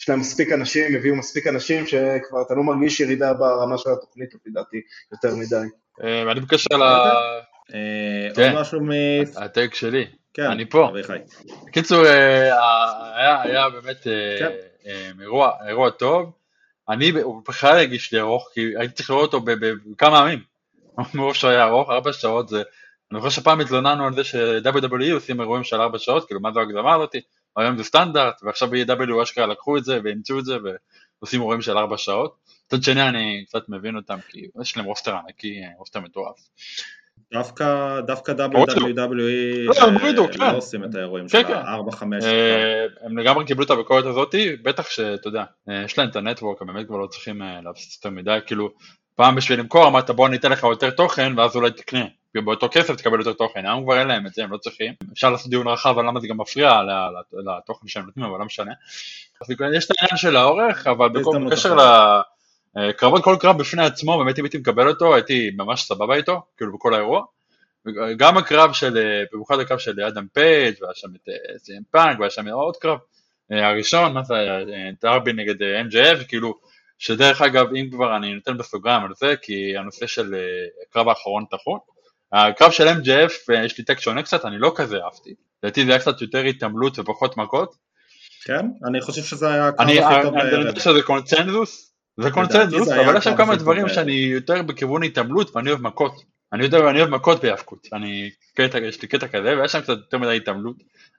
[0.00, 4.34] יש להם מספיק אנשים, הביאו מספיק אנשים שכבר אתה לא מרגיש ירידה ברמה של התוכנית,
[4.34, 4.80] לפי דעתי,
[5.12, 5.68] יותר מדי.
[6.04, 6.82] אה, אני בקשר ל...
[6.82, 8.56] אה, עוד כן.
[8.56, 8.90] משהו מ...
[9.36, 10.06] הטייק שלי.
[10.34, 10.90] כן, אני פה.
[11.66, 14.06] בקיצור, היה באמת...
[14.38, 14.50] כן.
[15.66, 16.32] אירוע, טוב,
[16.88, 20.42] אני, הוא בכלל הרגיש לי ארוך, כי הייתי צריך לראות אותו בכמה ימים,
[21.14, 22.62] מרוב שהוא היה ארוך, ארבע שעות זה,
[23.12, 26.60] אני חושב שפעם התלוננו על זה ש-WWE עושים אירועים של ארבע שעות, כאילו מה זו
[26.60, 27.20] ההגזמה הזאתי,
[27.56, 30.56] היום זה סטנדרט, ועכשיו ב-EW אשכרה לקחו את זה ואימצו את זה
[31.20, 32.36] ועושים אירועים של ארבע שעות.
[32.66, 36.36] מצד שני אני קצת מבין אותם, כי יש להם רוסטר ענקי, רוסטר מטורף.
[37.32, 40.54] דווקא, דווקא WWE לא, אה, לא כן.
[40.54, 42.02] עושים את האירועים של ה-4-5.
[42.22, 46.62] אה, הם לגמרי קיבלו את הביקורת הזאתי, בטח שאתה יודע, אה, יש להם את הנטוורק,
[46.62, 48.70] הם באמת כבר לא צריכים להפסיס יותר מדי, כאילו,
[49.14, 52.04] פעם בשביל למכור אמרת בוא ניתן לך יותר תוכן ואז אולי תקנה,
[52.40, 55.30] באותו כסף תקבל יותר תוכן, היום כבר אין להם את זה, הם לא צריכים, אפשר
[55.30, 56.80] לעשות דיון רחב על למה זה גם מפריע
[57.56, 58.72] לתוכן שהם נותנים, אבל לא משנה.
[59.76, 61.80] יש את העניין של האורך, אבל בקשר ל...
[62.96, 66.72] קרבות כל קרב בפני עצמו, באמת אם הייתי מקבל אותו, הייתי ממש סבבה איתו, כאילו
[66.72, 67.22] בכל האירוע.
[68.16, 72.30] גם הקרב של, אה, במיוחד הקרב של אדם פייג' והיה שם את סי.אם פאנק והיה
[72.30, 72.98] שם עוד קרב,
[73.50, 74.58] הראשון, מה זה היה,
[75.02, 76.54] דרבי נגד MJF, כאילו,
[76.98, 80.34] שדרך אגב, אם כבר אני נותן בסוגריים על זה, כי הנושא של
[80.88, 81.78] הקרב האחרון תחון,
[82.32, 86.00] הקרב של MJF, יש לי take שונה קצת, אני לא כזה אהבתי, לדעתי זה היה
[86.00, 87.74] קצת יותר התעמלות ופחות מכות.
[88.44, 90.34] כן, אני חושב שזה היה הקרב הכי טוב.
[90.36, 95.56] אני יודע שזה קונצנזוס, זה קונצנזוס, אבל יש שם כמה דברים שאני יותר בכיוון התעמלות
[95.56, 96.36] ואני אוהב מכות.
[96.52, 99.96] אני יודע, אני אוהב מכות בהיאבקות, אני, קטע, יש לי קטע כזה, ויש שם קצת
[99.96, 100.76] יותר מדי התעמלות,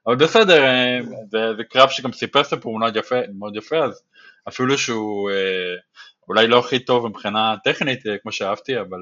[0.08, 1.00] אבל בסדר, אה,
[1.32, 4.02] זה, זה קרב שגם סיפר סיפור מאוד יפה, מאוד יפה, אז
[4.48, 5.76] אפילו שהוא אה,
[6.28, 9.00] אולי לא הכי טוב מבחינה טכנית, אה, כמו שאהבתי, אבל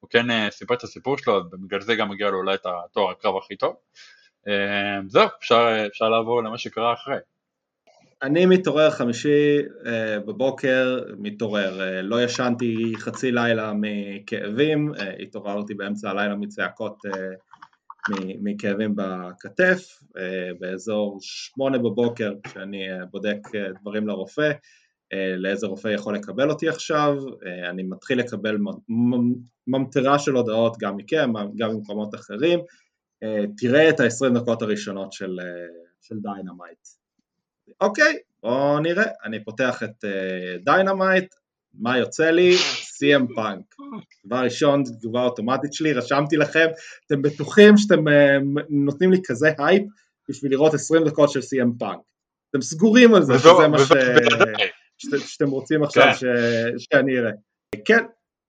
[0.00, 3.36] הוא כן סיפר את הסיפור שלו, ובגלל זה גם מגיע לו אולי את התואר הקרב
[3.36, 3.76] הכי טוב.
[5.06, 7.16] זהו, אפשר, אפשר לעבור למה שקרה אחרי.
[8.22, 9.58] אני מתעורר חמישי
[10.26, 16.98] בבוקר, מתעורר, לא ישנתי חצי לילה מכאבים, התעוררתי באמצע הלילה מצעקות
[18.42, 20.00] מכאבים בכתף,
[20.60, 23.38] באזור שמונה בבוקר כשאני בודק
[23.80, 24.52] דברים לרופא,
[25.36, 28.58] לאיזה רופא יכול לקבל אותי עכשיו, אה, אני מתחיל לקבל
[29.66, 35.38] ממטרה של הודעות גם מכם, גם ממקומות אחרים, אה, תראה את ה-20 דקות הראשונות של,
[36.00, 36.88] של Dynamite.
[37.80, 40.04] אוקיי, בואו נראה, אני פותח את
[40.64, 41.34] Dynamite,
[41.74, 42.54] מה יוצא לי?
[42.98, 43.74] CM פאנק.
[44.26, 46.66] דבר ראשון, תגובה אוטומטית שלי, רשמתי לכם,
[47.06, 48.04] אתם בטוחים שאתם
[48.68, 49.82] נותנים לי כזה הייפ
[50.28, 52.00] בשביל לראות 20 דקות של CM פאנק.
[52.50, 53.92] אתם סגורים על זה, שזה מה ש...
[54.98, 56.14] שאתם רוצים עכשיו כן.
[56.14, 56.24] ש...
[56.78, 57.30] שאני אראה.
[57.84, 58.04] כן,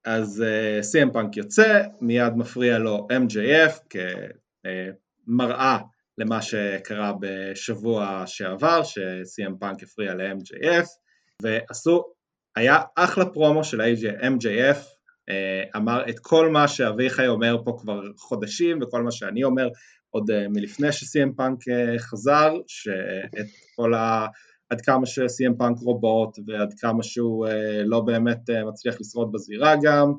[0.06, 8.84] אז uh, CM פאנק יוצא, מיד מפריע לו MJF כמראה uh, למה שקרה בשבוע שעבר,
[8.84, 10.88] ש-CM פאנק הפריע ל-MJF,
[11.42, 12.04] ועשו,
[12.56, 13.82] היה אחלה פרומו של
[14.22, 14.78] MJF,
[15.30, 19.68] אה, אמר את כל מה שאביחי אומר פה כבר חודשים, וכל מה שאני אומר
[20.10, 24.28] עוד אה, מלפני ש-CM פאנק אה, חזר, שאת כל ה...
[24.70, 27.48] עד כמה ש-CM פאנק רובוט ועד כמה שהוא
[27.86, 30.14] לא באמת מצליח לשרוד בזירה גם,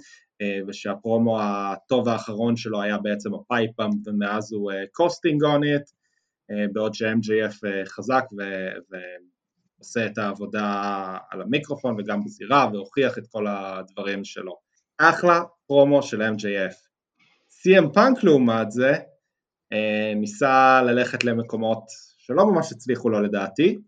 [0.66, 5.82] ושהפרומו הטוב האחרון שלו היה בעצם ה pipe bomb ומאז הוא coasting on it,
[6.72, 8.24] בעוד ש-MJF חזק
[9.78, 14.56] ועושה את העבודה על המיקרופון וגם בזירה והוכיח את כל הדברים שלו.
[14.98, 16.74] אחלה פרומו של MJF.
[17.50, 18.92] CM פאנק לעומת זה
[20.16, 21.84] ניסה ללכת למקומות
[22.18, 23.78] שלא ממש הצליחו לו לדעתי,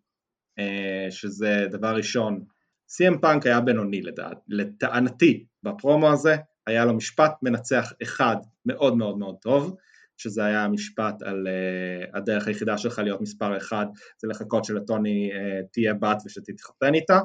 [1.10, 2.44] שזה דבר ראשון,
[2.88, 6.36] CM פאנק היה בינוני לדעת, לטענתי בפרומו הזה,
[6.66, 8.36] היה לו משפט מנצח אחד
[8.66, 9.76] מאוד מאוד מאוד טוב,
[10.16, 13.86] שזה היה המשפט על uh, הדרך היחידה שלך להיות מספר אחד
[14.18, 17.18] זה לחכות שלטוני uh, תהיה בת ושתתחתן איתה,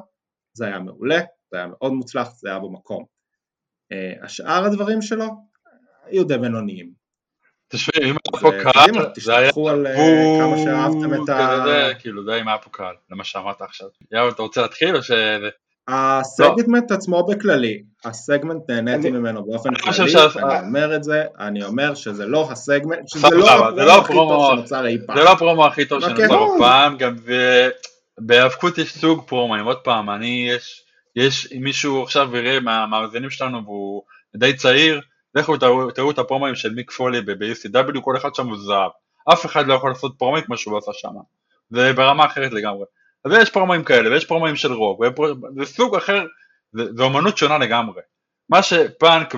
[0.53, 1.19] זה היה מעולה,
[1.51, 3.03] זה היה מאוד מוצלח, זה היה במקום.
[3.93, 5.25] Uh, השאר הדברים שלו
[6.03, 7.06] היו די בינוניים.
[7.69, 9.47] תשמעי, אם היה פה קהל, זה היה...
[9.47, 9.87] תשתפכו על
[10.39, 11.93] כמה שאהבתם את ה...
[11.99, 13.87] כאילו, זה אם היה פה קהל, למה שאמרת עכשיו.
[14.11, 15.11] יאללה, אתה רוצה להתחיל או ש...
[15.87, 22.25] הסגמנט עצמו בכללי, הסגמנט נהניתי ממנו באופן כללי, אני אומר את זה, אני אומר שזה
[22.25, 25.17] לא הסגמנט, שזה לא, לא הפרומו הכי טוב שנוצר אי פעם.
[25.17, 27.15] זה לא הפרומו הכי טוב שנוצר אי פעם, גם
[28.19, 30.83] בהיאבקות יש סוג פרומואים, עוד פעם, אני, יש,
[31.15, 34.03] יש מישהו עכשיו יראה מהמאזינים שלנו והוא
[34.35, 35.01] די צעיר,
[35.37, 35.57] לכו
[35.95, 38.91] תראו את הפרומואים של מיק פולי ב-UCW, כל אחד שם הוא זהב,
[39.33, 41.13] אף אחד לא יכול לעשות פרומואים כמו שהוא עשה שם,
[41.69, 42.85] זה ברמה אחרת לגמרי.
[43.25, 45.01] ויש פרומואים כאלה, ויש פרומואים של רוק,
[45.57, 46.25] זה סוג אחר,
[46.73, 48.01] זו אומנות שונה לגמרי.
[48.49, 49.35] מה שפאנק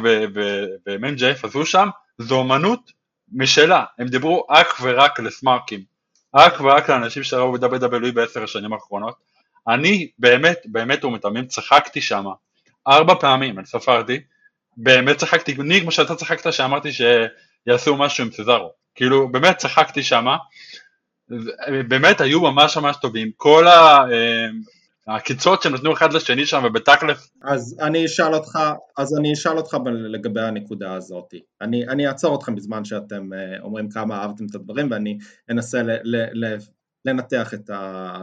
[0.85, 2.91] ומ"ג'ייף עשו שם, זו אומנות
[3.31, 5.83] משלה, הם דיברו אך ורק לסמארקים,
[6.31, 9.15] אך ורק לאנשים שראו ב-WWE בעשר השנים האחרונות.
[9.67, 12.25] אני באמת, באמת ומתאמים, צחקתי שם
[12.87, 14.19] ארבע פעמים, אני ספרתי,
[14.83, 20.37] באמת צחקתי, אני כמו שאתה צחקת שאמרתי שיעשו משהו עם סזארו, כאילו באמת צחקתי שמה,
[21.87, 23.97] באמת היו ממש ממש טובים, כל ה...
[24.11, 24.47] אה,
[25.09, 27.31] העקיצות שהם נתנו אחד לשני שם ובתכלס.
[27.43, 28.59] אז אני אשאל אותך,
[28.97, 31.33] אז אני אשאל אותך לגבי הנקודה הזאת.
[31.61, 35.17] אני, אני אעצור אתכם בזמן שאתם uh, אומרים כמה אהבתם את הדברים ואני
[35.49, 36.57] אנסה ל, ל, ל,
[37.05, 37.69] לנתח את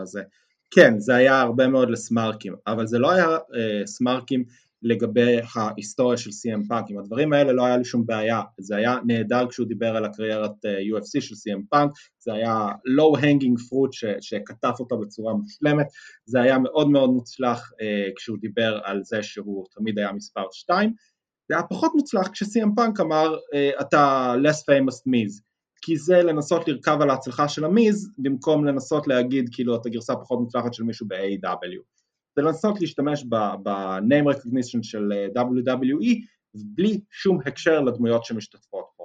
[0.05, 0.23] זה.
[0.71, 4.45] כן, זה היה הרבה מאוד לסמארקים, אבל זה לא היה uh, סמארקים
[4.87, 8.96] לגבי ההיסטוריה של CM פאנק, עם הדברים האלה לא היה לי שום בעיה, זה היה
[9.07, 13.92] נהדר כשהוא דיבר על הקריירת אה, UFC של CM פאנק, זה היה low hanging fruit
[13.92, 15.87] ש, שקטף אותו בצורה מושלמת,
[16.25, 20.92] זה היה מאוד מאוד מוצלח uh, כשהוא דיבר על זה שהוא תמיד היה מספר 2,
[21.49, 25.41] זה היה פחות מוצלח כש-CM פאנק אמר uh, אתה less famous miz,
[25.82, 30.41] כי זה לנסות לרכב על ההצלחה של המיז במקום לנסות להגיד כאילו את הגרסה פחות
[30.41, 31.95] מוצלחת של מישהו ב-AW.
[32.37, 39.05] זה לנסות להשתמש ב-name recognition של אה, WWE בלי שום הקשר לדמויות שמשתתפות פה.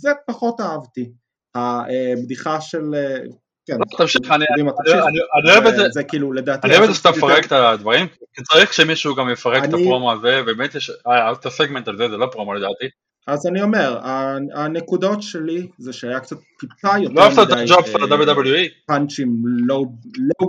[0.00, 1.12] זה פחות אהבתי.
[1.54, 2.94] הבדיחה של...
[2.94, 3.18] אה,
[3.66, 5.06] כן, לא,
[5.42, 6.66] אני אוהב את זה, זה כאילו לדעתי...
[6.66, 10.12] אני אוהב את זה שאתה מפרק את הדברים, כי צריך שמישהו גם יפרק את הפרומו
[10.12, 12.86] הזה, באמת יש, אה, את הסגמנט על זה, לא פרומו לדעתי.
[13.26, 14.00] אז אני אומר,
[14.54, 17.64] הנקודות שלי זה שהיה קצת טיפה יותר לא מדי,
[18.56, 18.66] אה?
[18.86, 19.86] פאנצ'ים לואו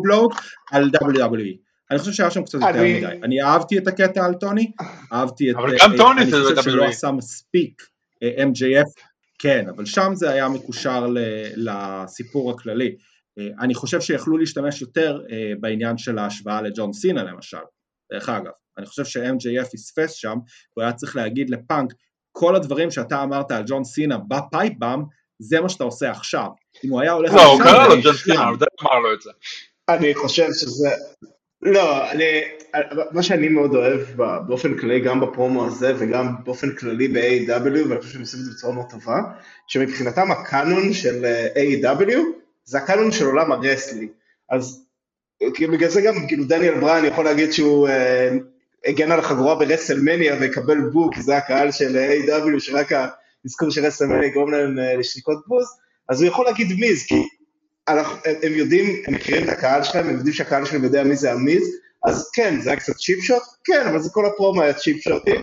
[0.04, 0.30] בלואו
[0.72, 1.69] על WWE.
[1.92, 3.20] אני חושב שהיה שם קצת יותר אני- מדי.
[3.24, 4.72] אני אהבתי את הקטע על טוני,
[5.14, 5.56] אהבתי את...
[5.56, 6.64] אבל אה, גם טוני אני זה חושב WWE.
[6.64, 7.82] שלא עשה מספיק
[8.24, 9.02] אה, MJF,
[9.40, 11.18] כן, אבל שם זה היה מקושר ל-
[11.56, 12.96] לסיפור הכללי.
[13.40, 17.58] אה, אני חושב שיכלו להשתמש יותר אה, בעניין של ההשוואה לג'ון סינה למשל.
[18.14, 20.38] דרך אגב, אני חושב ש-MJF פספס שם,
[20.74, 21.94] הוא היה צריך להגיד לפאנק,
[22.32, 25.00] כל הדברים שאתה אמרת על ג'ון סינה ב pipe bomb,
[25.40, 26.48] זה מה שאתה עושה עכשיו.
[26.86, 27.34] אם הוא היה הולך...
[27.34, 28.14] לא, הוא קרא זה לו ג'ון.
[28.14, 29.30] סינה, הוא אמר לו את זה.
[29.90, 30.90] אני חושב שזה...
[31.62, 32.42] לא, אני...
[33.12, 34.02] מה שאני מאוד אוהב
[34.48, 38.52] באופן כללי, גם בפרומו הזה וגם באופן כללי ב-AEW, ואני חושב שהם עושים את זה
[38.52, 39.22] בצורה מאוד טובה,
[39.68, 42.18] שמבחינתם הקאנון של אה, AEW
[42.66, 44.10] זה הקאנון של עולם ה wrestling.
[44.50, 44.86] אז
[45.60, 48.30] בגלל זה גם כאילו דניאל בריין יכול להגיד שהוא אה,
[48.86, 54.28] הגן על החגורה ברסלמניה ויקבל בוז, כי זה הקהל של AEW, שרק האזכור של רסלמניה
[54.28, 55.68] יגרום להם אה, לשריקות בוז,
[56.10, 57.16] אז הוא יכול להגיד מיז, כי
[58.44, 61.78] הם, יודעים, הם מכירים את הקהל שלהם, הם יודעים שהקהל שלהם יודע מי זה המיז,
[62.06, 65.24] אז כן, זה היה קצת cheap shot, כן, אבל זה כל הפרומו היה cheap shot
[65.24, 65.42] ים,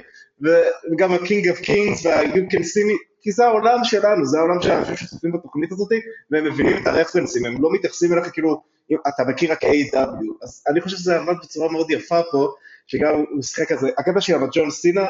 [0.92, 4.70] וגם ה-King of Kings וה-You can see me, כי זה העולם שלנו, זה העולם של
[4.70, 5.88] האנשים שצופים בתוכנית הזאת,
[6.30, 8.62] והם מבינים את הרפרנסים, הם לא מתייחסים אליך כאילו,
[9.08, 12.48] אתה מכיר רק A.W, אז אני חושב שזה עבד בצורה מאוד יפה פה,
[12.86, 15.04] שגם הוא שיחק כזה, הקטע של ג'ון סינה,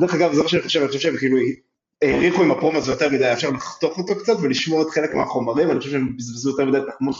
[0.00, 1.38] דרך אגב, זה מה שאני חושב, אני חושב שהם כאילו
[2.02, 5.78] האריכו עם הפרומו הזה יותר מדי, אפשר לחתוך אותו קצת ולשמור את חלק מהחומרים, אני
[5.78, 7.16] חושב שהם בזבזו יותר מדי תחמות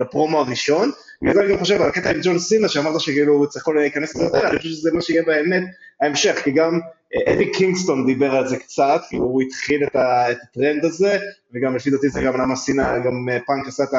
[0.00, 0.90] לפרומו הראשון.
[1.22, 4.48] בגלל אני גם חושב על הקטע עם ג'ון סינה, שאמרת שכאילו הוא צריך להיכנס לזה
[4.48, 5.62] אני חושב שזה מה שיהיה באמת
[6.00, 6.80] ההמשך, כי גם
[7.28, 11.18] אדי קינגסטון דיבר על זה קצת, כאילו הוא התחיל את, הטרנד הזה,
[11.54, 13.94] וגם לפי דעתי זה גם למה סינה, גם אה, פאנק עשה את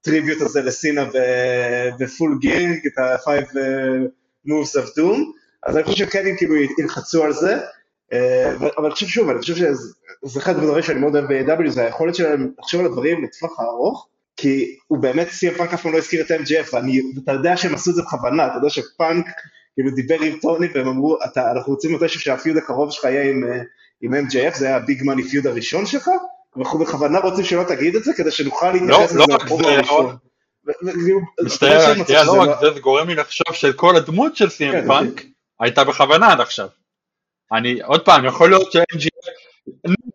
[0.00, 1.04] ה tribute הזה לסינה
[2.00, 4.06] ופול גירינג, את ה-five אה,
[4.46, 5.18] moves of doom,
[5.66, 7.58] אז אני חושב שכן כאילו ילחצו על זה.
[8.12, 9.94] אה, אבל אני חושב שוב, אני חושב שזה
[10.40, 14.76] אחד הדברים שאני מאוד אוהב ב-AEW, זה היכולת שלהם לחשוב על הדברים לטווח הארוך, כי
[14.86, 16.30] הוא באמת, סי.אם פאנק אף פעם לא הזכיר את
[16.72, 19.26] ואני- ואתה יודע שהם עשו את זה בכוונה, אתה יודע שפאנק
[19.74, 23.44] כאילו דיבר עם טוני והם אמרו, "אתה- אנחנו רוצים מתישהו שהפיוד הקרוב שלך יהיה עם,
[23.44, 23.60] אה,
[24.00, 26.10] עם MJF, זה היה הביג מאני פיוד הראשון שלך,
[26.56, 29.70] ואנחנו בכוונה רוצים שלא תגיד את זה, כדי שנוכל להתייחס לא לזה רק בפרומו זה,
[29.70, 30.16] הראשון.
[30.66, 31.94] וכאילו, מצטער,
[32.26, 35.22] לא לא- רק זה, זה גורם לי לחשוב שכל הדמות של כן, סי.אם פאנק
[35.60, 36.68] הייתה בכוונה עד עכשיו.
[37.52, 39.30] אני, עוד פעם, יכול להיות ש-MGF,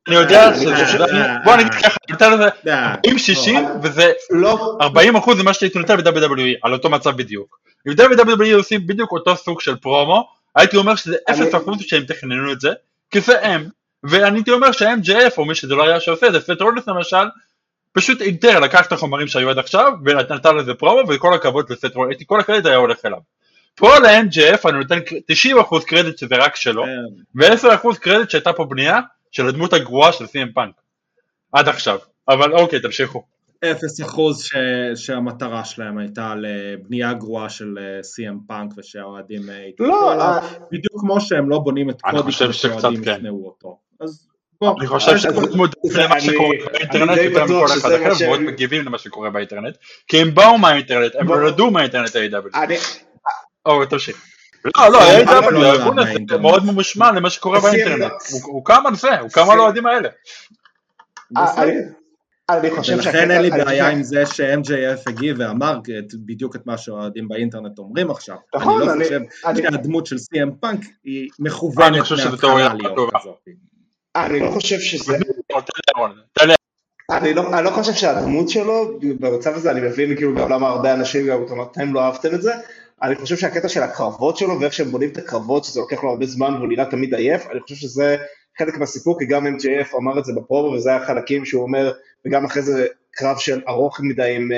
[0.07, 2.71] אני יודע אה, שזה, אה, בוא נגיד ככה, נותן לזה די.
[3.09, 3.51] 40-60
[3.83, 7.59] וזה לא, 40 אחוז ממה שהייתי נותן ב-WWE, על אותו מצב בדיוק.
[7.87, 12.03] אם WWE עושים בדיוק אותו סוג של פרומו, הייתי אומר שזה אני- 0 אחוז שהם
[12.05, 12.71] תכננו את זה,
[13.11, 13.65] כי זה הם,
[14.03, 17.25] ואני הייתי אומר שה-MJF, או מי שזה לא היה שעושה את זה, סת' רולינס למשל,
[17.93, 22.17] פשוט אינטר לקח את החומרים שהיו עד עכשיו, ונתן לזה פרומו, וכל הכבוד לסת' רולינס,
[22.27, 23.19] כל הקרדיט היה הולך אליו.
[23.75, 24.99] פה ל-MJF אני נותן
[25.61, 26.89] 90% קרדיט שזה רק שלו, כן.
[27.35, 28.99] ו-10% קרדיט שהייתה פה בנייה
[29.31, 30.75] של הדמות הגרועה של CM פאנק.
[31.53, 31.97] עד עכשיו.
[32.29, 33.23] אבל אוקיי, תמשיכו.
[33.71, 34.53] אפס אחוז ש...
[34.95, 40.99] שהמטרה שלהם הייתה לבנייה גרועה של אה, CM פאנק ושהאוהדים אה, לא, עליו, אה, בדיוק
[40.99, 43.11] כמו שהם לא בונים את אני קודי חושב כדי שקצת שהאוהדים כן.
[43.17, 43.77] ישנאו אותו.
[44.01, 44.27] אז
[44.61, 47.63] בוא, אני חושב אז- שהם אז- מודעים זה- למה אני- שקורה באינטרנט די יותר בטוח
[47.71, 49.75] מכל אחד שזה מה אחר, ועוד מגיבים למה שקורה באינטרנט,
[50.07, 52.57] כי הם באו מהאינטרנט, הם נולדו מהאינטרנט ה-AW.
[53.65, 54.25] או, תמשיך.
[54.65, 56.37] לא, לא, ה-AW, אבל לא הארגון הזה.
[56.41, 58.11] מאוד ממושמע למה שקורה באינטרנט.
[58.43, 60.09] הוא- קם על זה, הוא קם על האוהדים האלה.
[61.37, 61.71] אה, אני-
[62.49, 65.79] אני חושב ולכן אין לי בעיה עם זה ש-MJF הגיב ואמר
[66.25, 68.35] בדיוק את מה שהאוהדים באינטרנט אומרים עכשיו.
[68.55, 69.19] נכון, אני לא חושב
[69.55, 73.11] שהדמות של CM פאנק היא מכוונת מההתחלה להיות.
[73.21, 73.35] כזאת.
[74.15, 75.17] אני לא חושב שזה,
[77.11, 80.93] אני לא, אני לא חושב שהדמות שלו, במצב הזה אני מבין כאילו גם למה הרבה
[80.93, 82.51] אנשים, גם גם אתם לא אהבתם את זה,
[83.03, 86.25] אני חושב שהקטע של הקרבות שלו ואיך שהם בונים את הקרבות, שזה לוקח לו הרבה
[86.25, 88.17] זמן והוא נראה תמיד עייף, אני חושב שזה
[88.57, 91.91] חלק מהסיפור, כי גם MJF אמר את זה בפרומו וזה היה חלקים שהוא אומר,
[92.25, 94.49] וגם אחרי זה קרב של ארוך מדי עם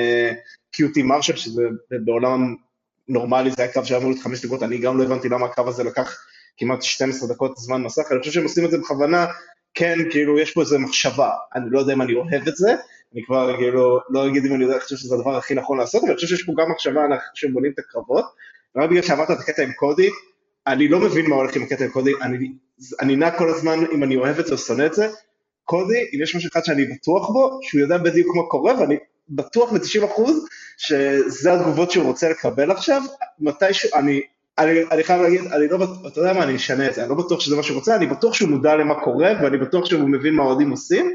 [0.71, 1.61] קיוטי מרשל, שזה
[2.05, 2.55] בעולם
[3.07, 5.67] נורמלי זה היה קרב שהיה אמור להיות חמש דקות, אני גם לא הבנתי למה הקרב
[5.67, 6.17] הזה לקח
[6.57, 9.25] כמעט 12 דקות זמן מסך, אני חושב שהם עושים את זה בכוונה,
[9.73, 12.75] כן, כאילו, יש פה איזה מחשבה, אני לא יודע אם אני אוהב את זה,
[13.13, 16.01] אני כבר כאילו, לא אגיד אם אני יודע, אני חושב שזה הדבר הכי נכון לעשות,
[16.01, 18.25] אבל אני חושב שיש פה גם מחשבה על איך שהם בונים את הקרבות,
[18.77, 20.09] רק בגלל שאמרת את הקטע עם קודי,
[20.67, 22.51] אני לא מבין מה הולך עם הקטע עם קודי, אני,
[23.01, 25.07] אני נע כל הזמן אם אני אוהב את זה או שונא את זה,
[25.63, 28.97] קודי, אם יש משהו אחד שאני בטוח בו, שהוא יודע בדיוק מה קורה, ואני
[29.29, 30.21] בטוח ב-90%
[30.77, 33.01] שזה התגובות שהוא רוצה לקבל עכשיו,
[33.39, 34.21] מתישהו, אני
[34.57, 37.15] אני, אני חייב להגיד, אני לא אתה יודע מה, אני אשנה את זה, אני לא
[37.15, 40.33] בטוח שזה מה שהוא רוצה, אני בטוח שהוא מודע למה קורה, ואני בטוח שהוא מבין
[40.33, 41.11] מה האוהדים עושים,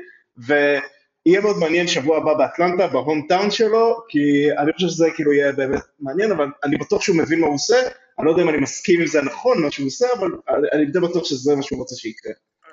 [1.29, 5.53] ויהיה מאוד מעניין שבוע הבא באטלנטה, בהום טאון שלו, כי אני חושב שזה כאילו יהיה
[5.53, 7.77] באמת מעניין, אבל אני בטוח שהוא מבין מה הוא עושה,
[8.19, 10.29] אני לא יודע אם אני מסכים עם זה נכון, מה שהוא עושה, אבל
[10.73, 12.33] אני די בטוח שזה מה שהוא רוצה שיקרה.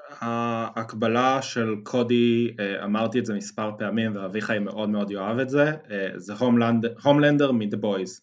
[0.09, 5.63] ההקבלה של קודי, אה, אמרתי את זה מספר פעמים ואביחי מאוד מאוד יאהב את זה,
[5.63, 6.33] אה, זה
[7.03, 8.21] הומלנדר מ-The Boys.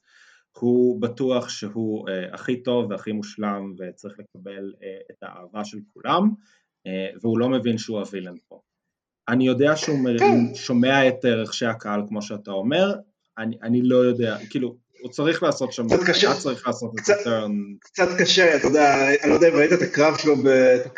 [0.58, 4.72] הוא בטוח שהוא uh, הכי טוב והכי מושלם וצריך לקבל
[5.10, 6.30] את האהבה של כולם
[7.20, 8.60] והוא לא מבין שהוא הווילן פה.
[9.28, 10.54] אני יודע שהוא כן.
[10.54, 12.94] שומע את רכשי הקהל כמו שאתה אומר,
[13.38, 17.24] אני, אני לא יודע, כאילו, הוא צריך לעשות שם, קצת קשה, צריך לעשות קצת, את
[17.24, 17.52] טרן.
[17.80, 20.34] קצת קשה, אתה יודע, אני לא יודע אם ראית את הקרב שלו,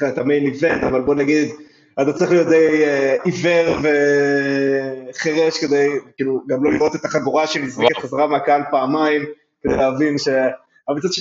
[0.09, 1.49] את המיין איבנט, אבל בוא נגיד,
[2.03, 2.85] אתה צריך להיות די
[3.25, 3.79] עיוור
[5.11, 9.23] וחירש כדי, כאילו, גם לא לראות את החגורה שנזרקת חזרה מהקהל פעמיים.
[9.65, 10.29] כדי להבין ש...
[10.89, 11.21] אבל מצד, ש...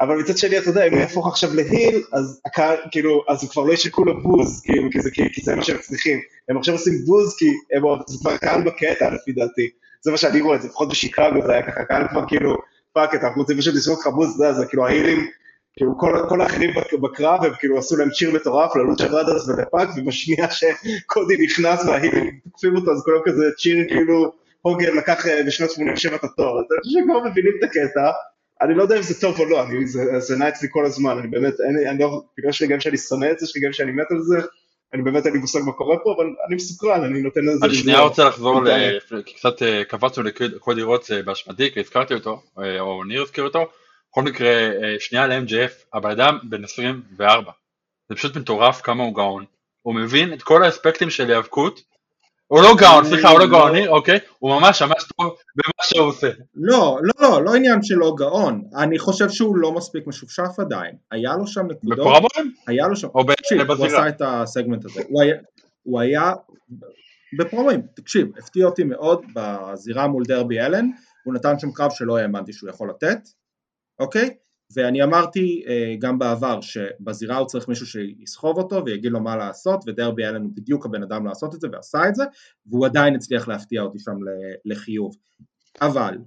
[0.00, 3.50] אבל מצד שני, אתה יודע, אם הוא יהפוך עכשיו להיל, אז הקהל, כאילו, אז הוא
[3.50, 6.20] כבר לא ישקו לו בוז, כאילו, כי זה, כי, כי זה מה שהם צריכים.
[6.48, 9.70] הם עכשיו עושים בוז כי הם, זה כבר קהל בקטע, לפי דעתי.
[10.02, 12.56] זה מה שאני רואה, לפחות בשיקגו זה היה ככה, קהל כבר כאילו,
[12.92, 15.26] fuck it, אנחנו רוצים פשוט לזרוק לך בוז, זה, זה כאילו ה heel ים,
[15.76, 16.70] כאילו כל, כל האחרים
[17.02, 22.24] בקרב, הם כאילו עשו להם cheer מטורף ללוצ'ה בראדרס ולפאק, ובשנייה שקודי נכנס וה heel
[22.24, 24.32] ים תוקפים אותו, אז כולם כזה cheer כאילו,
[24.62, 28.10] הוגן לקח אה, בשנת 87 את התואר, אז אני חושב שכבר מבינים את הקטע,
[28.62, 31.18] אני לא יודע אם זה טוב או לא, אני, זה, זה נע אצלי כל הזמן,
[31.18, 34.20] אני באמת, אין, אני לא, יש רגעים שאני שונא את זה, רגעים שאני מת על
[34.20, 34.36] זה,
[34.94, 37.66] אני באמת אין לי מושג מה קורה פה, אבל אני מסוקרן, אני נותן לזה...
[37.66, 38.62] אני שנייה רוצה לחזור,
[39.24, 42.42] כי קצת אה, קפצנו לקודי רוץ אה, באשמתי, כי הזכרתי אותו,
[42.80, 43.70] או ניר הזכיר אותו,
[44.10, 47.52] בכל מקרה, שנייה ל-MJF, הבן אדם בן 24,
[48.08, 49.44] זה פשוט מטורף כמה הוא גאון,
[49.82, 51.80] הוא מבין את כל האספקטים של היאבקות,
[52.50, 54.18] הוא לא גאון, סליחה, הוא לא גאוני, אוקיי?
[54.38, 55.26] הוא ממש ממש טוב
[55.56, 56.30] במה שהוא עושה.
[56.54, 58.62] לא, לא, לא, לא עניין של לא גאון.
[58.76, 60.96] אני חושב שהוא לא מספיק משופשף עדיין.
[61.10, 61.98] היה לו שם נקודות.
[61.98, 62.54] בפרומואים?
[62.66, 63.08] היה לו שם.
[63.14, 65.02] או תקשיב, הוא עשה את הסגמנט הזה.
[65.82, 66.32] הוא היה...
[67.38, 70.86] בפרומואים, תקשיב, הפתיע אותי מאוד בזירה מול דרבי אלן,
[71.24, 73.18] הוא נתן שם קרב שלא האמנתי שהוא יכול לתת,
[73.98, 74.30] אוקיי?
[74.74, 79.84] ואני אמרתי uh, גם בעבר שבזירה הוא צריך מישהו שיסחוב אותו ויגיד לו מה לעשות
[79.86, 82.24] ודרבי היה לנו בדיוק הבן אדם לעשות את זה ועשה את זה
[82.66, 84.16] והוא עדיין הצליח להפתיע אותי שם
[84.64, 85.16] לחיוב.
[85.80, 86.18] אבל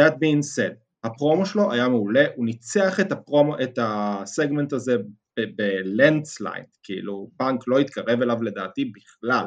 [0.00, 0.74] that being said
[1.04, 4.96] הפרומו שלו היה מעולה הוא ניצח את, הפרומו, את הסגמנט הזה
[5.56, 9.44] ב landslide כאילו פאנק לא התקרב אליו לדעתי בכלל.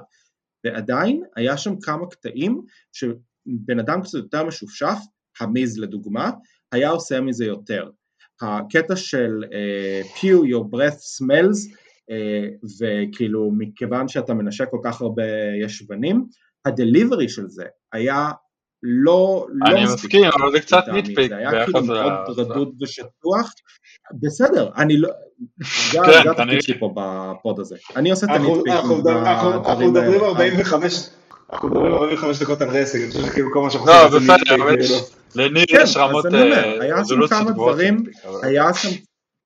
[0.63, 2.61] ועדיין היה שם כמה קטעים
[2.93, 4.97] שבן אדם קצת יותר משופשף
[5.39, 6.31] המיז לדוגמה
[6.71, 7.89] היה עושה מזה יותר
[8.41, 15.23] הקטע של אה, pew your breath smells אה, וכאילו מכיוון שאתה מנשק כל כך הרבה
[15.65, 16.25] ישבנים
[16.65, 18.31] ה delivery של זה היה
[18.83, 21.29] לא, לא אני מסכים, אבל זה קצת nitpick.
[21.29, 23.53] זה היה כאילו מאוד רדוד ושטוח.
[24.21, 25.09] בסדר, אני לא...
[25.91, 25.99] זה
[26.31, 27.75] התפקיד פה בפוד הזה.
[27.95, 28.73] אני עושה את ה nitpick.
[28.73, 31.09] אנחנו מדברים 45...
[31.53, 34.29] אנחנו מדברים 45 דקות על רסק, אני חושב שכאילו כל מה שאנחנו עושים...
[34.29, 34.75] לא, בסדר, אבל
[35.36, 36.25] לניר כן, יש רמות
[36.95, 37.79] רזולוציות גבוהות.
[38.43, 38.89] היה שם,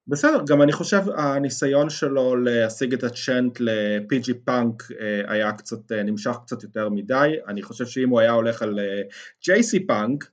[0.10, 5.92] בסדר, גם אני חושב הניסיון שלו להשיג את ה chant ל-PG פאנק אה, היה קצת,
[5.92, 10.32] אה, נמשך קצת יותר מדי, אני חושב שאם הוא היה הולך על אה, פאנק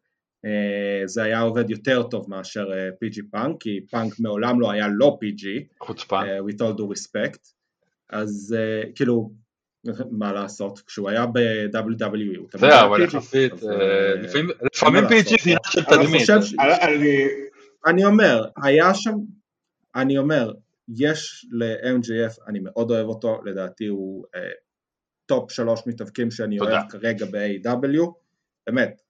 [1.05, 2.71] זה היה עובד יותר טוב מאשר
[3.05, 5.47] PG פאנק, כי פאנק מעולם לא היה לא PG,
[5.81, 7.53] חוצפן, with all due respect,
[8.11, 8.57] אז
[8.95, 9.31] כאילו
[10.11, 14.15] מה לעשות, כשהוא היה ב-WWE הוא תמיד היה אבל יחסית, אה,
[14.73, 16.29] לפעמים PG זה עניין של תדמית.
[17.87, 19.15] אני אומר, היה שם,
[19.95, 20.53] אני אומר,
[20.89, 24.25] יש ל-MJF, אני מאוד אוהב אותו, לדעתי הוא
[25.27, 28.13] top אה, שלוש מתאבקים שאני אוהב כרגע ב-AEW,
[28.67, 29.01] באמת,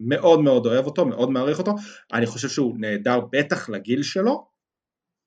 [0.00, 1.74] מאוד מאוד אוהב אותו, מאוד מעריך אותו,
[2.12, 4.55] אני חושב שהוא נהדר בטח לגיל שלו,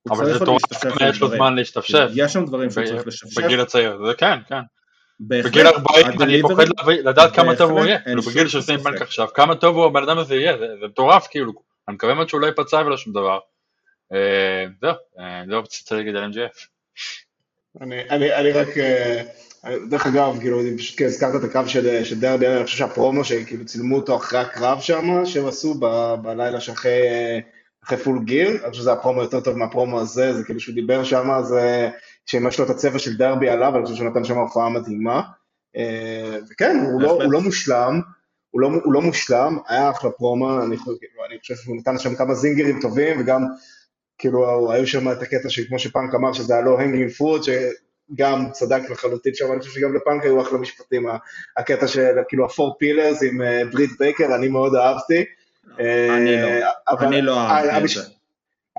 [0.09, 0.57] אבל זה טוב,
[1.09, 2.07] יש לו זמן להשתפשף.
[2.15, 3.43] יש שם דברים שהוא צריך לשפשף.
[3.43, 4.61] בגיל הצעיר, זה כן, כן.
[5.19, 9.55] בגיל 40 אני פוחד לדעת כמה טוב הוא יהיה, כאילו בגיל שעושים בנק עכשיו, כמה
[9.55, 11.53] טוב הוא הבן אדם הזה יהיה, זה מטורף כאילו,
[11.87, 13.39] אני מקווה מאוד שהוא לא ייפצע ולא שום דבר.
[14.13, 16.65] אה, זהו, אה, זהו, רציתי להגיד על MGF.
[17.81, 19.23] אני רק, אה,
[19.89, 24.15] דרך אגב, כאילו, פשוט הזכרת את הקרב של דרבי, אני חושב שהפרומו שכאילו צילמו אותו
[24.15, 25.73] אחרי הקרב שם, שהם עשו
[26.21, 27.01] בלילה שאחרי...
[27.83, 31.03] אחרי Full Gear, אני חושב שזה הפרומו יותר טוב מהפרומו הזה, זה כאילו שהוא דיבר
[31.03, 31.89] שם, זה
[32.25, 35.21] שאם יש לו את הצבע של דרבי עליו, אני חושב שהוא נתן שם הופעה מדהימה.
[35.75, 38.01] אה, וכן, הוא לא, הוא לא מושלם,
[38.51, 40.77] הוא לא, הוא לא מושלם, היה אחלה פרומו, אני,
[41.29, 43.41] אני חושב שהוא נתן שם כמה זינגרים טובים, וגם
[44.17, 48.89] כאילו היו שם את הקטע שכמו שפאנק אמר, שזה היה low hanging fruit, שגם צדק
[48.89, 51.05] לחלוטין שם, אני חושב שגם לפאנק היו אחלה משפטים,
[51.57, 55.25] הקטע של כאילו ה four pillars עם ברית אה, בייקר, אני מאוד אהבתי.
[55.77, 58.01] אני לא, אני לא אהבתי את זה.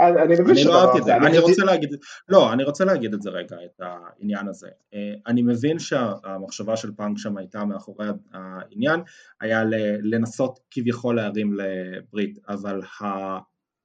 [0.00, 1.90] אני מבין אני לא אהבתי את זה, אני רוצה להגיד,
[2.28, 4.68] לא, אני רוצה להגיד את זה רגע, את העניין הזה.
[4.94, 9.00] אה, אני מבין שהמחשבה של פאנק שם הייתה מאחורי העניין,
[9.40, 9.64] היה
[10.02, 12.80] לנסות כביכול להרים לברית, אבל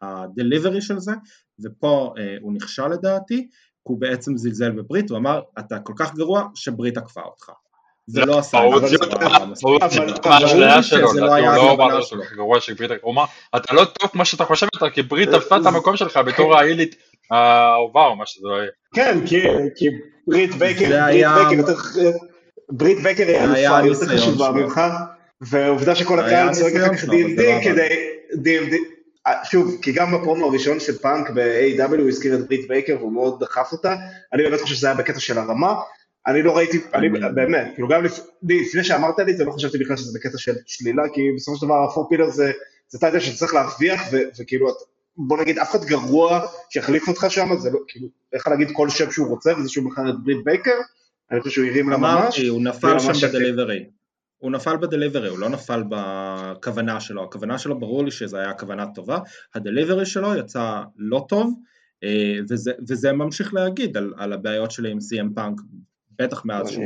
[0.02, 1.12] ה delivery של זה,
[1.64, 3.48] ופה אה, הוא נכשל לדעתי,
[3.84, 7.52] הוא בעצם זלזל בברית, הוא אמר, אתה כל כך גרוע שברית עקפה אותך.
[8.38, 8.98] עשה זה
[9.48, 9.68] מספיק.
[9.70, 12.22] הוא אבל- אותה מהאשליה ברור שזה לא היה לא הכוונה שלו.
[13.10, 13.26] אמר,
[13.56, 16.96] אתה לא טוב כמו שאתה חושב אתה, כי ברית תפסה את המקום שלך בתור העילית
[17.32, 18.70] האהובה או מה שזה לא יהיה.
[18.96, 19.86] כן, כי,
[20.28, 21.06] ברית זה ברית יותר,
[23.04, 24.52] בייקר היא זה אלופה, היא יותר חשובה.
[24.52, 24.82] ממך,
[25.42, 27.64] והעובדה שכל זה הקהל צועק אחר כך זה לא D&D עבד.
[27.64, 27.88] כדי,
[28.34, 28.76] D&D,
[29.28, 33.14] אה, שוב, כי גם בפרומו הראשון של פאנק ב-AW הוא הזכיר את ברית בייקר והוא
[33.14, 33.96] מאוד דחף אותה,
[34.34, 35.74] אני באמת חושב שזה היה בקטע של הרמה,
[36.28, 39.78] אני לא ראיתי, אני באמת, כאילו גם לפ- לפני שאמרת לי את זה, לא חשבתי
[39.78, 42.52] בכלל שזה בקטע של שלילה, כי בסופו של דבר הפור פילר זה,
[42.90, 44.02] זה טייטל שצריך להרוויח,
[44.40, 44.68] וכאילו,
[45.18, 49.12] בוא נגיד, אף אחד גרוע שיחליף אותך שם, זה לא, כאילו, יכול להגיד כל שם
[49.12, 50.80] שהוא רוצה, וזה שהוא בחר את ברית בייקר,
[51.32, 53.28] אני חושב שהוא הרים לה ממש, אמרתי, הוא נפל שם.
[53.28, 53.86] בדליברי.
[54.38, 57.24] הוא נפל בדליברי, הוא לא נפל בכוונה שלו.
[57.24, 59.20] הכוונה שלו, ברור לי שזו הייתה כוונה טובה.
[59.56, 61.54] הדליברי שלו יצא לא טוב,
[62.04, 65.62] אה, וזה, וזה ממשיך להגיד על, על הבעיות שלי עם CM פאנק,
[66.20, 66.84] בטח מאז שהוא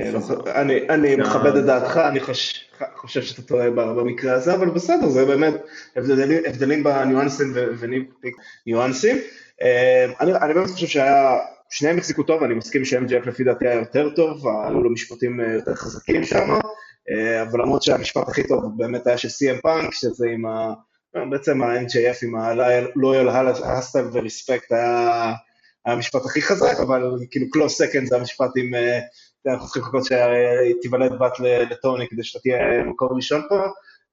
[0.89, 5.25] אני לא- מכבד את דעתך, אני חוש, חושב שאתה טועה במקרה הזה, אבל בסדר, זה
[5.25, 5.53] באמת
[5.95, 9.17] הבדלים, בניואנסים וניואנסים.
[9.61, 11.37] אה, אני, באמת חושב שהיה,
[11.69, 15.53] שניהם החזיקו טוב, אני מסכים ש-MJF לפי דעתי היה יותר טוב, היו לו משפטים אה,
[15.53, 16.49] יותר חזקים שם,
[17.11, 20.73] אה, אבל למרות שהמשפט הכי טוב באמת היה של CM פאנק, שזה עם ה...
[21.29, 25.33] בעצם ה-NJF עם ה-Loyal Hustle ו-Respect היה
[25.85, 28.75] המשפט הכי חזק, אבל כאילו close second זה המשפט עם...
[28.75, 28.99] אה,
[29.47, 33.59] אנחנו צריכים לחכות שתיוולד בת לטוני כדי שאתה תהיה מקום ראשון פה.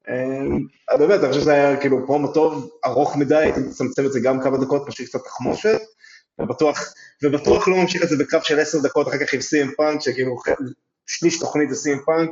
[0.09, 4.21] אה, באמת, אני חושב שזה היה כאילו פרומו טוב, ארוך מדי, הייתי מצמצם את זה
[4.21, 5.81] גם כמה דקות, פשוט קצת תחמושת,
[6.41, 10.01] ובטוח, ובטוח לא ממשיך את זה בקרב של עשר דקות אחר כך עם סי.אם פאנק,
[10.01, 10.37] שכאילו
[11.07, 12.31] שליש תוכנית זה סי.אם פאנק,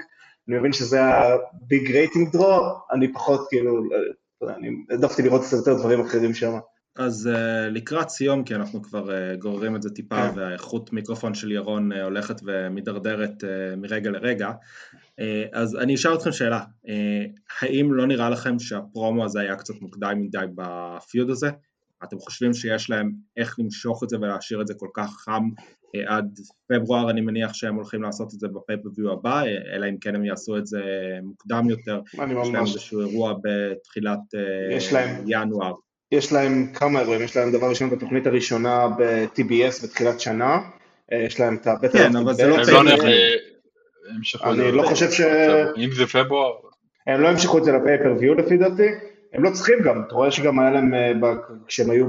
[0.48, 2.60] אני מבין שזה הביג רייטינג דרו,
[2.92, 3.96] אני פחות כאילו, לא
[4.42, 6.58] יודע, אני העדפתי לראות קצת יותר דברים אחרים שם.
[6.96, 10.38] אז uh, לקראת סיום, כי אנחנו כבר uh, גוררים את זה טיפה, כן.
[10.38, 13.44] והאיכות מיקרופון של ירון uh, הולכת ומידרדרת
[13.76, 15.22] מרגע לרגע, uh,
[15.52, 16.88] אז אני אשאל אתכם שאלה, uh,
[17.60, 21.50] האם לא נראה לכם שהפרומו הזה היה קצת מוקדם מדי בפיוד הזה?
[22.04, 25.98] אתם חושבים שיש להם איך למשוך את זה ולהשאיר את זה כל כך חם uh,
[26.06, 26.38] עד
[26.68, 29.42] פברואר, אני מניח שהם הולכים לעשות את זה בפייפריוויו הבא,
[29.74, 30.82] אלא אם כן הם יעשו את זה
[31.22, 32.18] מוקדם יותר, יש
[32.52, 34.90] להם איזשהו אירוע בתחילת uh,
[35.26, 35.74] ינואר.
[36.12, 40.58] יש להם כמה אירועים, יש להם דבר ראשון את התוכנית הראשונה ב-TBS בתחילת שנה,
[41.12, 41.98] אה, יש להם את הבטר...
[41.98, 42.60] כן, אבל זה לא הם
[44.44, 44.82] לא אני לא.
[44.82, 45.20] חושב ש...
[45.76, 46.52] אם זה פברואר,
[47.06, 48.88] הם לא המשיכו את זה לפייפריוויו לפי דעתי,
[49.32, 51.36] הם לא צריכים גם, אתה רואה שגם היה להם, אה, ב-
[51.66, 52.06] כשהם היו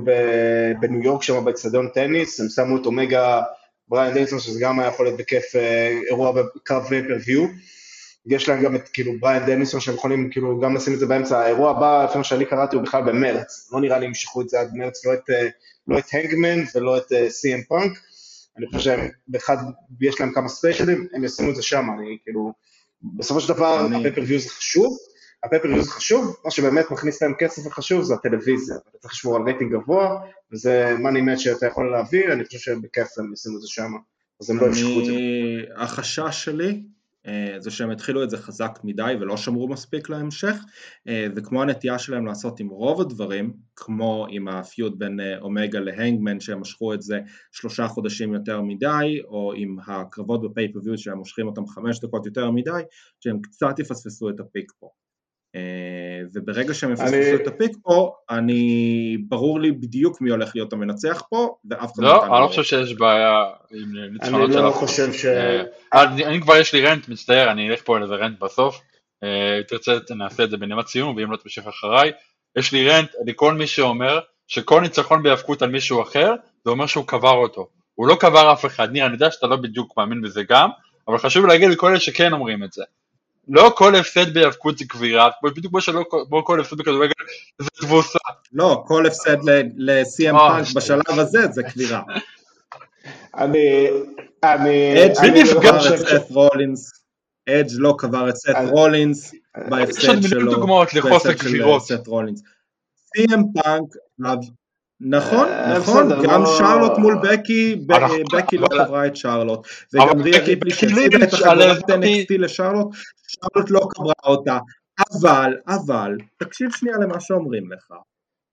[0.80, 3.42] בניו יורק שם באצטדיון טניס, הם שמו את אומגה
[3.88, 7.46] בריאן דניאלסון, שזה גם היה יכול להיות בכיף אה, אירוע בקרב pay-per-view.
[8.26, 11.40] יש להם גם את כאילו בריאן דניאלסון שהם יכולים כאילו גם לשים את זה באמצע,
[11.40, 14.60] האירוע הבא, לפי מה שאני קראתי, הוא בכלל במרץ, לא נראה לי ימשכו את זה
[14.60, 15.48] עד מרץ, לא את, אה,
[15.88, 17.92] לא את הנגמן ולא את סי.אם פאנק,
[18.58, 19.58] אני חושב שהם, באחד,
[20.02, 22.54] יש להם כמה ספיישלים, הם ישימו את זה שם, אני כאילו,
[23.18, 24.98] בסופו של דבר, אני- ה pay-per-view זה חשוב,
[25.44, 29.36] ה pay-per-view זה חשוב, מה שבאמת מכניס להם כסף וחשוב זה הטלוויזיה, אתה צריך לשמור
[29.36, 30.20] על רייטינג גבוה,
[30.54, 33.94] וזה מאני מאץ' שאתה יכול להביא, אני חושב שבכיף הם ישימו את זה שם,
[34.42, 35.12] אז הם לא ימשכו את זה.
[35.12, 36.95] אני, החשש שלי אה,
[37.60, 40.56] זה שהם התחילו את זה חזק מדי ולא שמרו מספיק להמשך,
[41.08, 46.40] אה, וכמו הנטייה שלהם לעשות עם רוב הדברים, כמו עם הפיוד בין אה, אומגה להנגמן
[46.40, 47.20] שהם משכו את זה
[47.52, 52.82] שלושה חודשים יותר מדי, או עם הקרבות בפייפריוויו שהם מושכים אותם חמש דקות יותר מדי,
[53.20, 54.90] שהם קצת יפספסו את הפיק פה.
[55.56, 55.62] אה,
[56.34, 58.68] וברגע שהם יפספסו אני- את הפיק פה, אני,
[59.30, 62.48] ברור לי בדיוק מי הולך להיות המנצח פה, ואף אחד לא, אני לא רואה.
[62.48, 64.86] חושב שיש בעיה עם אני ניצחונות של לא אף אחד.
[64.88, 65.26] חושב ש...
[65.26, 68.82] אה, אני אני כבר יש לי רנט, מצטער, אני אלך פה על איזה רנט בסוף.
[69.24, 72.12] אה, תרצה, נעשה את זה בנימת סיום, ואם לא תמשיך אחריי.
[72.58, 76.34] יש לי רנט לכל מי שאומר שכל ניצחון בהיאבקות על מישהו אחר,
[76.66, 77.68] זה אומר שהוא קבר אותו.
[77.96, 78.92] הוא לא קבר אף אחד.
[78.92, 80.70] ניר, אני יודע שאתה לא בדיוק מאמין בזה גם,
[81.08, 82.84] אבל חשוב להגיד לכל אלה שכן אומרים את זה.
[83.48, 87.12] לא כל הפסד בהיאבקות זה קבירה, בדיוק כמו שלא כמו כל הפסד בכדורגל
[87.62, 88.20] זה תבוסה.
[88.54, 89.38] לא, כל הפסד
[89.76, 90.76] ל-CM אה, פאנק שטויות.
[90.76, 92.02] בשלב הזה זה קבירה.
[93.38, 93.88] אני...
[94.44, 95.06] אני...
[95.06, 96.92] אדג' מי לא נפגע חושב את סת רולינס?
[97.50, 101.38] אדג' לא קבר את אז- רולינס יש עוד בהפסד מיליון שלו, דוגמאות לחוסר בהפסד של
[101.38, 101.82] קבירות.
[103.18, 103.90] CM פאנק,
[105.02, 107.86] נכון, אה, נכון, גם לא- שרלוט מול בקי,
[108.34, 112.88] בקי לא קברה את שרלוט, וגם ריה בקי שהפסידה את החברת NXT לשרלוט,
[113.28, 114.58] שרלוט לא קברה אותה,
[115.00, 117.94] אבל, אבל, תקשיב שנייה למה שאומרים לך,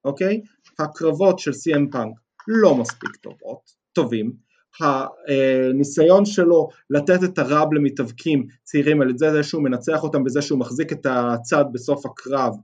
[0.04, 0.40] אוקיי?
[0.78, 2.14] הקרבות של CM פאנק
[2.48, 3.60] לא מספיק טובות,
[3.92, 4.32] טובים,
[4.80, 10.58] הניסיון שלו לתת את הרב למתאבקים צעירים על ידי זה שהוא מנצח אותם בזה שהוא
[10.58, 12.54] מחזיק את הצד בסוף הקרב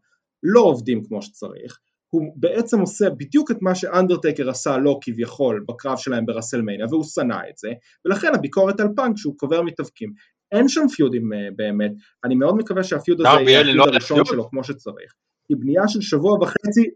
[0.43, 1.79] לא עובדים כמו שצריך,
[2.11, 7.39] הוא בעצם עושה בדיוק את מה שאנדרטקר עשה לו כביכול בקרב שלהם ברסלמניה והוא שנא
[7.51, 7.69] את זה
[8.05, 10.13] ולכן הביקורת על פאנק שהוא קובר מתאבקים.
[10.53, 11.91] אין שם פיודים אה, באמת,
[12.25, 15.13] אני מאוד מקווה שה feud הזה יהיה ה feud לא הראשון שלו כמו שצריך,
[15.49, 16.91] היא בנייה של שבוע וחצי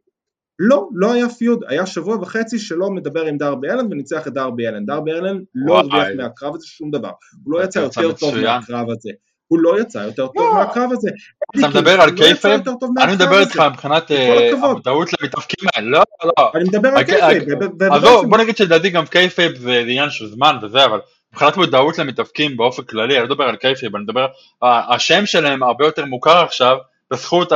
[0.59, 4.69] לא, לא היה feud, היה שבוע וחצי שלא מדבר עם דרבי אלן וניצח את דרבי
[4.69, 7.13] אלן, דרבי אלן לא הרוויח מהקרב הזה שום דבר,
[7.45, 9.11] הוא לא יצא יותר טוב מהקרב הזה,
[9.53, 10.55] הוא לא יצא יותר טוב לא.
[10.55, 11.11] מהקרב הזה.
[11.59, 12.61] אתה מדבר על kayfabe?
[13.03, 16.51] אני מדבר איתך מבחינת אה, המודעות למתאבקים האלה, לא, לא.
[16.55, 17.43] אני מדבר על kayfabe.
[17.91, 21.01] עזוב, בוא נגיד שלדעתי גם kayfabe זה עניין של זמן וזה, אבל
[21.33, 24.27] מבחינת מודעות למתאבקים באופן כללי, אני לא מדבר על kayfabe, אני מדבר,
[24.63, 26.77] השם שלהם הרבה יותר מוכר עכשיו
[27.11, 27.53] בזכות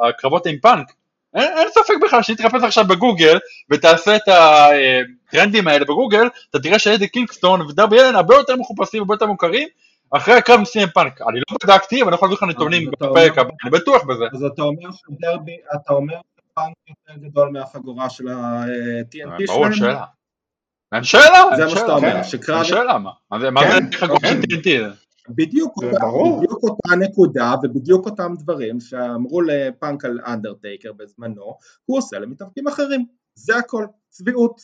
[0.00, 0.92] הקרבות עם פאנק.
[1.34, 3.38] אין, אין ספק בכלל שאם תחפש עכשיו בגוגל
[3.70, 9.14] ותעשה את הטרנדים האלה בגוגל, אתה תראה שאדי קינגסטון ודרבי אלן הרבה יותר מחופשים, הרבה
[9.14, 9.68] יותר מוכרים,
[10.10, 11.20] אחרי הקרב עם CM פאנק.
[11.22, 14.24] אני לא בדקתי, אבל אני יכול להביא לך נתונים בפרק הבא, אני בטוח בזה.
[14.32, 19.46] אז אתה אומר שדרבי, אתה אומר שפאנק יותר גדול מהחגורה של ה-TNT שלהם?
[19.46, 20.04] ברור, שאלה.
[20.94, 22.56] אין שאלה, זה מה שאתה אומר, שקרב...
[22.56, 23.10] אין שאלה, מה?
[23.30, 24.68] מה זה חגורה של TNT?
[25.28, 32.68] בדיוק, בדיוק אותה נקודה ובדיוק אותם דברים שאמרו לפאנק על אנדרטייקר בזמנו, הוא עושה למתאבקים
[32.68, 34.60] אחרים, זה הכל, צביעות.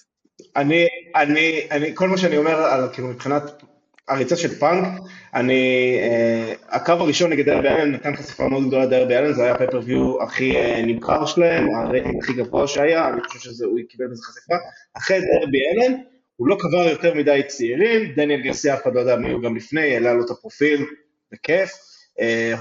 [0.56, 0.86] אני,
[1.16, 3.62] אני, אני, כל מה שאני אומר על, כאילו מבחינת
[4.08, 5.00] הריצה של פאנק,
[5.34, 9.52] אני, אה, הקרב הראשון נגד דרבי אלן נתן חשיפה מאוד גדולה לדרבי אלן, זה היה
[9.54, 14.22] ה pay-per-view הכי אה, נמכר שלהם, הרייטינג הכי גבוה שהיה, אני חושב שהוא קיבל בזה
[14.22, 14.54] חשיפה,
[14.96, 15.94] אחרי דרבי אלן,
[16.36, 19.56] הוא לא קבר יותר מדי צעירים, דניאל גרסיה אף אחד לא יודע מי הוא גם
[19.56, 20.84] לפני, העלה לו את הפרופיל,
[21.32, 21.70] בכיף.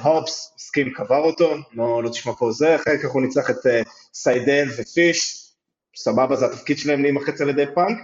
[0.04, 3.90] הופס, סקין קבר אותו, לא, לא תשמע פה זה, אחרי כך הוא ניצח את אה,
[4.14, 5.48] סיידל ופיש,
[5.96, 7.98] סבבה, זה התפקיד שלהם להימחץ על ידי פאנק.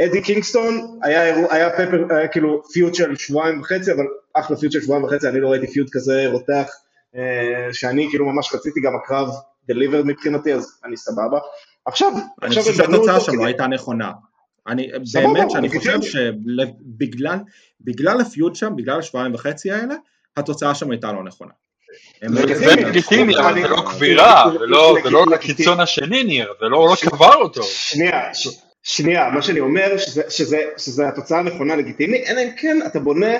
[0.00, 4.80] אדי קינגסטון, היה, היה פפר, היה כאילו feud של שבועיים וחצי, אבל אחלה feud של
[4.80, 6.70] שבועיים וחצי, אני לא ראיתי feud כזה רותח,
[7.14, 7.18] אה,
[7.72, 9.28] שאני כאילו ממש רציתי, גם הקרב
[9.68, 11.38] delivered מבחינתי, אז אני סבבה.
[11.86, 14.12] עכשיו, אני חושב שהתוצאה שם לא הייתה נכונה.
[14.68, 19.94] אני באמת שאני חושב שבגלל ה feud שם, בגלל השבועיים וחצי האלה,
[20.36, 21.52] התוצאה שם הייתה לא נכונה.
[22.54, 24.44] זה לגיטימי, אבל זה לא קבירה,
[25.02, 27.62] זה לא לקיצון השני ניר, זה לא קבר אותו.
[27.62, 28.34] שנייה,
[28.88, 29.96] שנייה, מה שאני אומר,
[30.76, 33.36] שזה התוצאה הנכונה לגיטימי, אלא אם כן אתה בונה,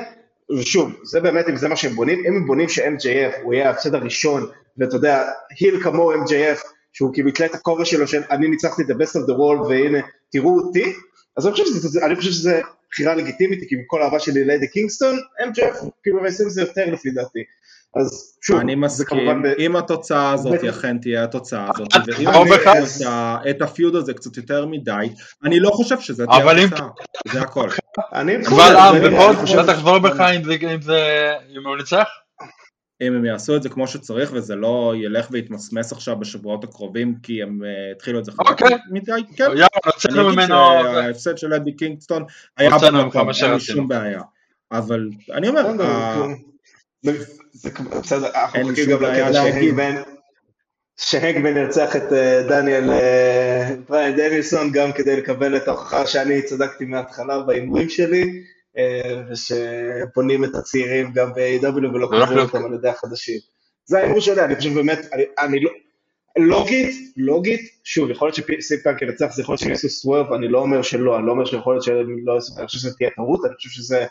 [0.59, 3.95] ושוב, זה באמת אם זה מה שהם בונים, אם הם בונים ש-MJF הוא יהיה ההפסד
[3.95, 4.47] הראשון,
[4.79, 5.25] ואתה יודע,
[5.61, 6.61] היל כמוהו MJF,
[6.93, 9.99] שהוא כאילו יתלה את הכובע שלו של אני ניצחתי את ה-best of the world והנה
[10.33, 10.93] תראו אותי,
[11.37, 14.69] אז אני חושב שזה, אני חושב שזה בחירה לגיטימית, כי עם כל האהבה שלי ליידי
[14.69, 17.45] קינגסטון, MJF כאילו מיישם זה יותר לפי דעתי.
[17.95, 23.97] אז שוב, אני מסכים, אם התוצאה הזאת אכן תהיה התוצאה הזאת, ואם אני את הפיוד
[23.97, 25.09] הזה קצת יותר מדי,
[25.45, 26.89] אני לא חושב שזה תהיה התוצאה,
[27.33, 27.69] זה הכל.
[28.13, 28.41] אבל עם,
[29.03, 30.21] ופה שאתה תחזור בך
[31.51, 32.09] אם הוא ניצח?
[33.01, 37.43] אם הם יעשו את זה כמו שצריך וזה לא ילך ויתמסמס עכשיו בשבועות הקרובים כי
[37.43, 38.79] הם uh, התחילו את זה חזק אוקיי.
[38.91, 39.51] מדי, כן,
[40.11, 42.25] אני אגיד שההפסד של אדי קינגסטון
[42.57, 44.21] היה במקום, אין לי שום בעיה,
[44.73, 45.67] אבל אני אומר,
[48.55, 49.75] אין לי שום בעיה להגיד,
[50.97, 56.85] שהגמן ירצח את אה, דניאל אה, בריין דנילסון גם כדי לקבל את ההוכחה שאני צדקתי
[56.85, 58.43] מההתחלה בהימורים שלי
[58.79, 63.39] אה, ושבונים את הצעירים גם ב-AW ולא קוראים אותם על ידי החדשים.
[63.85, 65.71] זה ההימור שלי, אני חושב באמת, אני, אני לא...
[66.39, 70.59] לוגית, לוגית, שוב, יכול להיות שסיפטנק ינצח, זה יכול להיות שהם יעשו סוורב, אני לא
[70.59, 73.45] אומר שלא, אני לא אומר שיכול להיות שהם לא יעשו, אני חושב שזה תהיה טעות,
[73.45, 74.07] אני חושב שזה,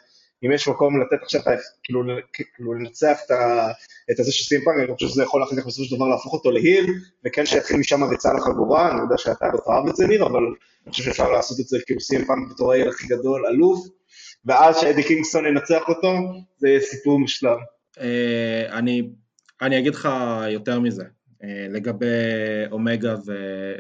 [0.46, 1.42] אם יש מקום לתת עכשיו,
[1.84, 2.04] כאילו,
[2.56, 3.32] כאילו לנצח את,
[4.12, 6.34] את הזה של CM פאנק, אני חושב שזה יכול אחר כך בסופו של דבר להפוך
[6.34, 6.86] אותו ל heel,
[7.26, 10.44] וכן שיתחיל משם ריצה לחגורה, אני יודע שאתה לא תאהב את זה ניר, אבל
[10.86, 13.90] אני חושב שאפשר לעשות את זה כאילו CM פאנק בתור heel הכי גדול, עלוב,
[14.46, 16.14] ואז שאדי קינגסטון ינצח אותו,
[16.58, 17.58] זה יהיה סיפור מושלם.
[18.00, 19.10] אה, אני,
[19.62, 20.10] אני אגיד לך
[20.50, 21.04] יותר מזה,
[21.44, 22.06] אה, לגבי
[22.72, 23.16] אומגה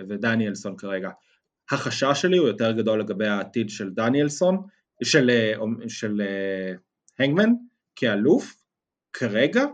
[0.09, 1.09] ודניאלסון כרגע.
[1.71, 4.57] החשש שלי הוא יותר גדול לגבי העתיד של דניאלסון,
[5.03, 5.53] של, אה,
[5.87, 6.21] של
[7.19, 7.49] הנגמן
[7.95, 8.53] כאלוף,
[9.13, 9.65] כרגע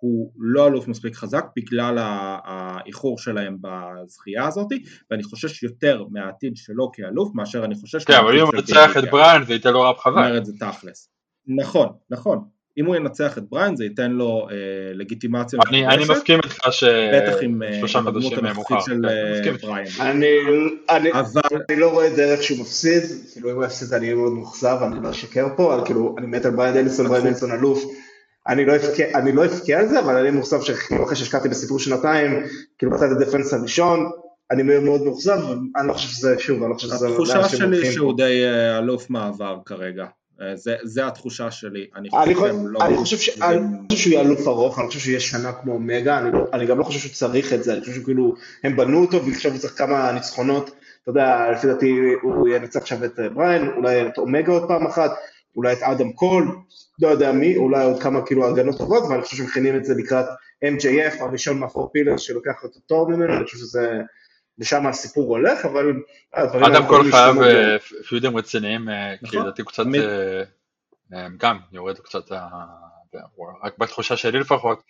[0.00, 1.98] הוא לא אלוף מספיק חזק בגלל
[2.44, 4.68] האיחור שלהם בזכייה הזאת
[5.10, 8.04] ואני חושש יותר מהעתיד שלו כאלוף מאשר אני חושש...
[8.04, 10.16] כן, אבל אם הוא ינצח את בריין זה ייתן לו רב חזק.
[10.16, 11.08] אומר את זה תכלס.
[11.46, 12.44] נכון, נכון.
[12.78, 14.56] אם הוא ינצח את בריין זה ייתן לו אה,
[14.94, 16.84] לגיטימציה אני, אני מסכים איתך ש...
[16.84, 17.62] בטח עם
[18.06, 19.06] הדמות הנוכחית של
[19.44, 19.86] כן, בריין.
[20.00, 20.26] אני,
[20.90, 21.42] אני, אבל...
[21.70, 23.02] אני לא רואה דרך שהוא מפסיד,
[23.32, 26.26] כאילו אם הוא יפסיד אני אהיה מאוד מאוכזב, אני לא אשקר פה, אבל כאילו אני
[26.26, 27.84] מת על בריין דניסון, בריין דניסון אלוף.
[28.48, 32.42] אני לא אבכה, אני לא אבכה על זה, אבל אני מוסף שאחרי שהשקעתי בסיפור שנתיים,
[32.78, 34.10] כאילו בצד הדפנס הראשון,
[34.50, 35.38] אני מאוד מאוכזב,
[35.76, 37.08] אני לא חושב שזה, שוב, אני לא חושב שזה...
[37.08, 40.06] התחושה שלי שהוא די אה, אלוף מעבר כרגע.
[40.40, 42.80] אה, זה, זה התחושה שלי, אני חושב אני, שהם לא...
[42.86, 43.42] אני, חושב ש...
[43.42, 43.58] אני
[43.88, 46.66] חושב שהוא יהיה אלוף ארוך, אני חושב שהוא יהיה שנה כמו אומגה, אני, לא- אני
[46.66, 49.60] גם לא חושב שהוא צריך את זה, אני חושב שכאילו הם בנו אותו ועכשיו הוא
[49.60, 50.70] צריך כמה ניצחונות,
[51.02, 54.86] אתה יודע, לפי דעתי הוא ינצח עכשיו את אה, בריין, אולי את אומגה עוד פעם
[54.86, 55.10] אחת,
[55.56, 56.56] אולי את אדם קול,
[57.02, 60.26] לא יודע מי, אולי עוד כמה כאילו הגנות טובות, ואני חושב שמכינים את זה לקראת
[60.64, 64.00] MJF, הראשון מהפור פילר שלוקח את התור ממנו, אני חושב שזה,
[64.58, 65.92] לשם הסיפור הולך, אבל...
[66.34, 67.42] הדברים אדם יכולים חייב.
[67.42, 67.78] אה,
[68.08, 69.38] פיודים רציניים, אה, כי נכון.
[69.38, 69.84] לדעתי הוא קצת,
[71.12, 72.32] אה, גם יורד קצת,
[73.62, 74.82] רק בתחושה שלי לפחות.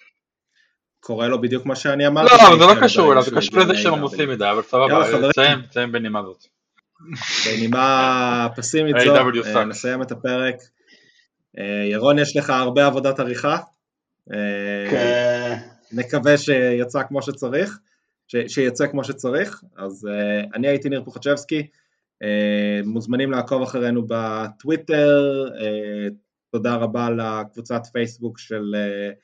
[1.01, 2.35] קורה לו בדיוק מה שאני אמרתי.
[2.35, 3.95] לא, אבל זה לא קשור אליו, זה קשור לזה שהם.
[3.95, 5.31] עמוסים מדי, אבל סבבה.
[5.31, 6.45] תסיים, תסיים בנימה זאת.
[7.47, 9.65] בנימה פסימית זו.
[9.65, 10.55] נסיים את הפרק.
[11.91, 13.57] ירון, יש לך הרבה עבודת עריכה.
[14.91, 15.57] כן.
[15.93, 17.79] נקווה שיצא כמו שצריך,
[18.27, 19.65] ש, שיצא כמו שצריך.
[19.77, 21.67] אז uh, אני הייתי ניר פוחצ'בסקי,
[22.25, 26.13] אה, מוזמנים לעקוב אחרינו בטוויטר, אה,
[26.53, 29.15] תודה רבה לקבוצת פייסבוק של, אה,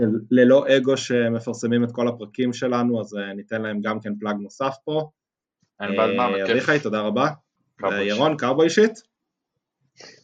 [0.00, 4.36] של ללא אגו שמפרסמים את כל הפרקים שלנו, אז אה, ניתן להם גם כן plug
[4.40, 5.10] נוסף פה.
[5.80, 6.50] אין בעד מה, בכיף.
[6.50, 7.28] אביחי, תודה רבה.
[8.02, 8.98] ירון, cowboy shit,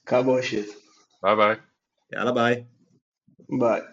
[0.05, 0.67] cowboy shit.
[1.23, 1.57] ביי ביי.
[2.13, 2.65] יאללה ביי.
[3.61, 3.92] ביי.